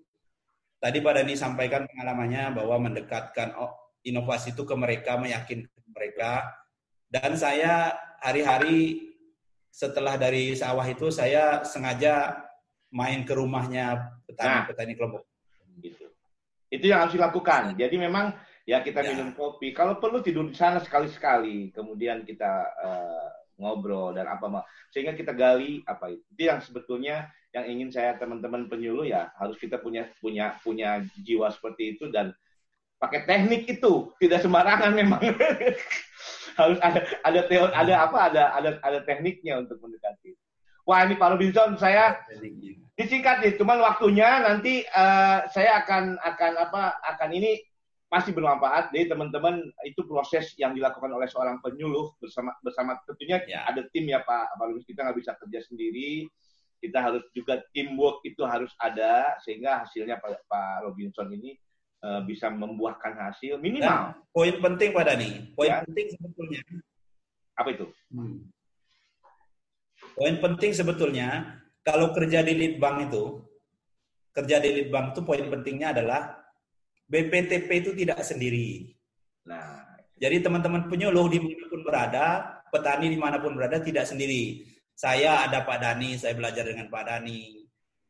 [0.80, 3.56] tadi Pak Dani sampaikan pengalamannya bahwa mendekatkan
[4.06, 6.46] inovasi itu ke mereka, meyakinkan mereka.
[7.08, 9.12] Dan saya hari-hari
[9.72, 12.32] setelah dari sawah itu saya sengaja
[12.96, 15.22] main ke rumahnya petani-petani nah, kelompok.
[15.84, 16.06] Gitu.
[16.72, 17.76] Itu yang harus dilakukan.
[17.76, 18.32] Jadi memang
[18.66, 19.14] ya kita ya.
[19.14, 19.72] minum kopi.
[19.72, 21.72] Kalau perlu tidur di sana sekali-sekali.
[21.72, 26.26] Kemudian kita uh, ngobrol dan apa sehingga kita gali apa itu.
[26.36, 31.48] Itu yang sebetulnya yang ingin saya teman-teman penyuluh ya harus kita punya punya punya jiwa
[31.56, 32.36] seperti itu dan
[33.00, 35.24] pakai teknik itu tidak sembarangan memang
[36.60, 40.36] harus ada ada teori ada apa ada ada ada tekniknya untuk mendekati
[40.84, 42.20] wah ini Pak Robinson saya
[43.00, 47.60] disingkat nih cuman waktunya nanti uh, saya akan akan apa akan ini
[48.16, 53.68] pasti bermanfaat jadi teman-teman itu proses yang dilakukan oleh seorang penyuluh bersama bersama tentunya ya.
[53.68, 56.32] ada tim ya Pak Robinson kita nggak bisa kerja sendiri
[56.80, 61.60] kita harus juga teamwork itu harus ada sehingga hasilnya Pak, Pak Robinson ini
[62.06, 64.14] Eh, bisa membuahkan hasil minimal.
[64.14, 65.82] Dan poin penting pada nih, poin ya.
[65.82, 66.62] penting sebetulnya.
[67.58, 67.86] Apa itu?
[68.14, 68.46] Hmm.
[70.14, 73.42] Poin penting sebetulnya kalau kerja di lead bank itu,
[74.38, 76.45] kerja di lead bank itu poin pentingnya adalah
[77.06, 78.96] BPTP itu tidak sendiri.
[79.46, 79.86] Nah,
[80.18, 82.28] jadi teman-teman penyuluh di mana pun berada,
[82.74, 84.66] petani di mana pun berada tidak sendiri.
[84.96, 87.62] Saya ada Pak Dani, saya belajar dengan Pak Dani.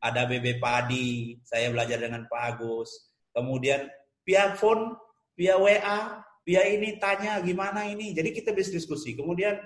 [0.06, 3.92] Ada BB Padi, saya belajar dengan Pak Agus Kemudian
[4.24, 4.96] via phone,
[5.36, 8.16] via WA, via ini tanya gimana ini.
[8.16, 9.12] Jadi kita bisa diskusi.
[9.12, 9.60] Kemudian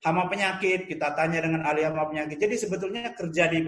[0.00, 2.40] hama penyakit, kita tanya dengan ahli hama penyakit.
[2.40, 3.60] Jadi sebetulnya kerja di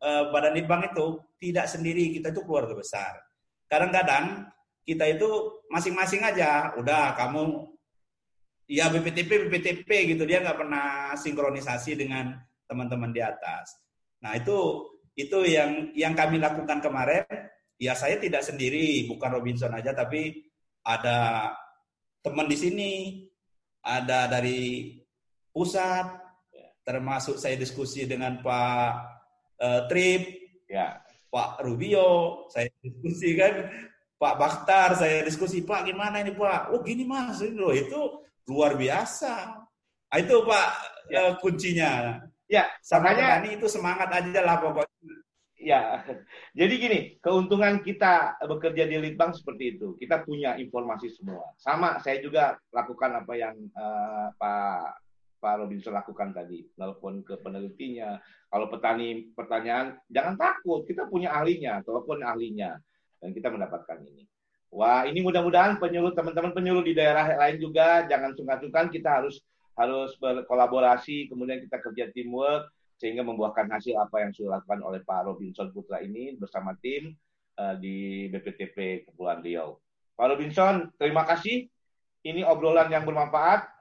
[0.00, 3.25] uh, Badan Litbang itu tidak sendiri, kita itu keluarga besar.
[3.66, 4.46] Kadang-kadang
[4.86, 5.28] kita itu
[5.70, 7.66] masing-masing aja, udah kamu
[8.66, 13.78] ya BPTP BPTP gitu dia nggak pernah sinkronisasi dengan teman-teman di atas.
[14.22, 14.86] Nah itu
[15.16, 17.26] itu yang yang kami lakukan kemarin
[17.80, 20.44] ya saya tidak sendiri, bukan Robinson aja, tapi
[20.86, 21.50] ada
[22.24, 22.92] teman di sini,
[23.84, 24.96] ada dari
[25.52, 26.06] pusat,
[26.82, 28.90] termasuk saya diskusi dengan Pak
[29.60, 30.22] uh, Trip,
[30.70, 31.00] ya.
[31.30, 33.68] Pak Rubio, saya diskusi kan,
[34.16, 36.72] Pak Bakhtar, saya diskusi, Pak gimana ini Pak?
[36.72, 39.62] Oh gini mas, ini loh itu luar biasa.
[40.06, 40.68] Nah, itu Pak
[41.12, 41.20] ya.
[41.20, 41.92] uh, kuncinya.
[42.46, 44.96] Ya, sama ini itu semangat aja lah pokoknya
[45.66, 45.80] ya,
[46.58, 49.98] jadi gini, keuntungan kita bekerja di Litbang seperti itu.
[49.98, 51.42] Kita punya informasi semua.
[51.58, 55.05] Sama, saya juga lakukan apa yang uh, Pak
[55.36, 58.16] Pak Robinson lakukan tadi, telepon ke penelitinya.
[58.48, 62.80] Kalau petani pertanyaan, jangan takut, kita punya ahlinya, telepon ahlinya,
[63.20, 64.24] dan kita mendapatkan ini.
[64.72, 69.40] Wah, ini mudah-mudahan penyuluh teman-teman penyuluh di daerah lain juga jangan sungkan-sungkan kita harus
[69.76, 75.20] harus berkolaborasi, kemudian kita kerja teamwork, sehingga membuahkan hasil apa yang sudah dilakukan oleh Pak
[75.28, 77.12] Robinson Putra ini bersama tim
[77.60, 79.76] uh, di BPTP Kepulauan Riau.
[80.16, 81.68] Pak Robinson, terima kasih.
[82.24, 83.75] Ini obrolan yang bermanfaat.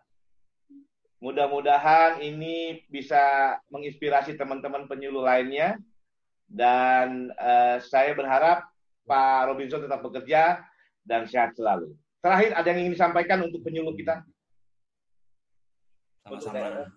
[1.25, 5.81] Mudah-mudahan ini bisa menginspirasi teman-teman penyuluh lainnya.
[6.45, 8.69] Dan uh, saya berharap
[9.09, 10.61] Pak Robinson tetap bekerja
[11.01, 11.97] dan sehat selalu.
[12.21, 14.21] Terakhir, ada yang ingin disampaikan untuk penyuluh kita?
[16.21, 16.93] Sama-sama.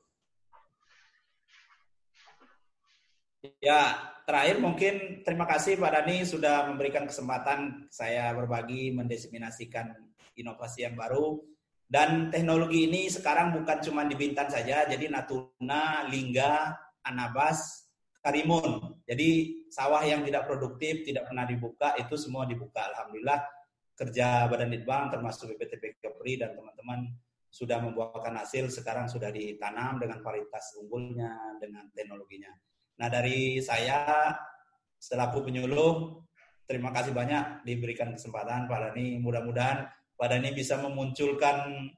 [3.64, 9.96] Ya, terakhir mungkin terima kasih Pak Dani sudah memberikan kesempatan saya berbagi mendiseminasikan
[10.36, 11.40] inovasi yang baru
[11.88, 17.88] dan teknologi ini sekarang bukan cuma di Bintan saja, jadi Natuna, Lingga, Anabas,
[18.20, 19.00] Karimun.
[19.08, 22.84] Jadi sawah yang tidak produktif, tidak pernah dibuka itu semua dibuka.
[22.92, 23.40] Alhamdulillah
[23.96, 27.08] kerja Badan Litbang termasuk BPTP Kepri dan teman-teman
[27.48, 32.52] sudah membuahkan hasil sekarang sudah ditanam dengan varietas unggulnya dengan teknologinya.
[33.00, 34.36] Nah dari saya
[35.00, 36.20] selaku penyuluh,
[36.68, 39.16] terima kasih banyak diberikan kesempatan Pak Dani.
[39.24, 39.88] Mudah-mudahan
[40.18, 41.88] Pak Dani bisa memunculkan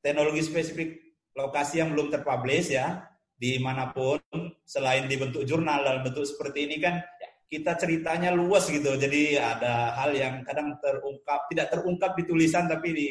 [0.00, 0.96] teknologi spesifik
[1.36, 3.04] lokasi yang belum terpublish ya,
[3.36, 4.16] di mana pun
[4.64, 7.04] selain dibentuk jurnal dalam bentuk seperti ini kan
[7.50, 8.96] kita ceritanya luas gitu.
[8.96, 13.08] Jadi ada hal yang kadang terungkap, tidak terungkap di tulisan tapi di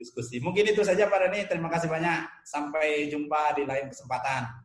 [0.00, 0.40] diskusi.
[0.40, 1.44] Mungkin itu saja Pak Rani.
[1.44, 2.42] Terima kasih banyak.
[2.42, 4.63] Sampai jumpa di lain kesempatan.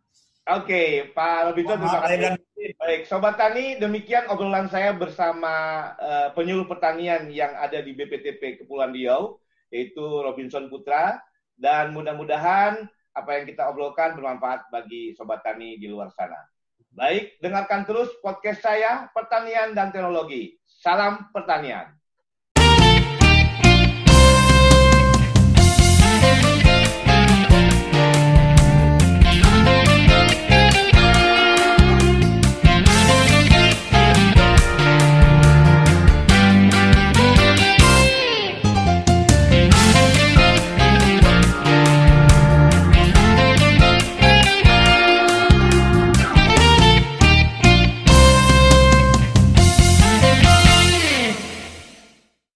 [0.50, 2.41] Oke, Pak Robinson, terima kasih.
[2.82, 5.54] Baik, Sobat Tani, demikian obrolan saya bersama
[6.02, 9.38] uh, penyuluh pertanian yang ada di BPTP Kepulauan Riau,
[9.70, 11.22] yaitu Robinson Putra.
[11.54, 12.82] Dan mudah-mudahan
[13.14, 16.41] apa yang kita obrolkan bermanfaat bagi Sobat Tani di luar sana.
[16.97, 20.58] Baik, dengarkan terus podcast saya, Pertanian dan Teknologi.
[20.66, 21.99] Salam Pertanian.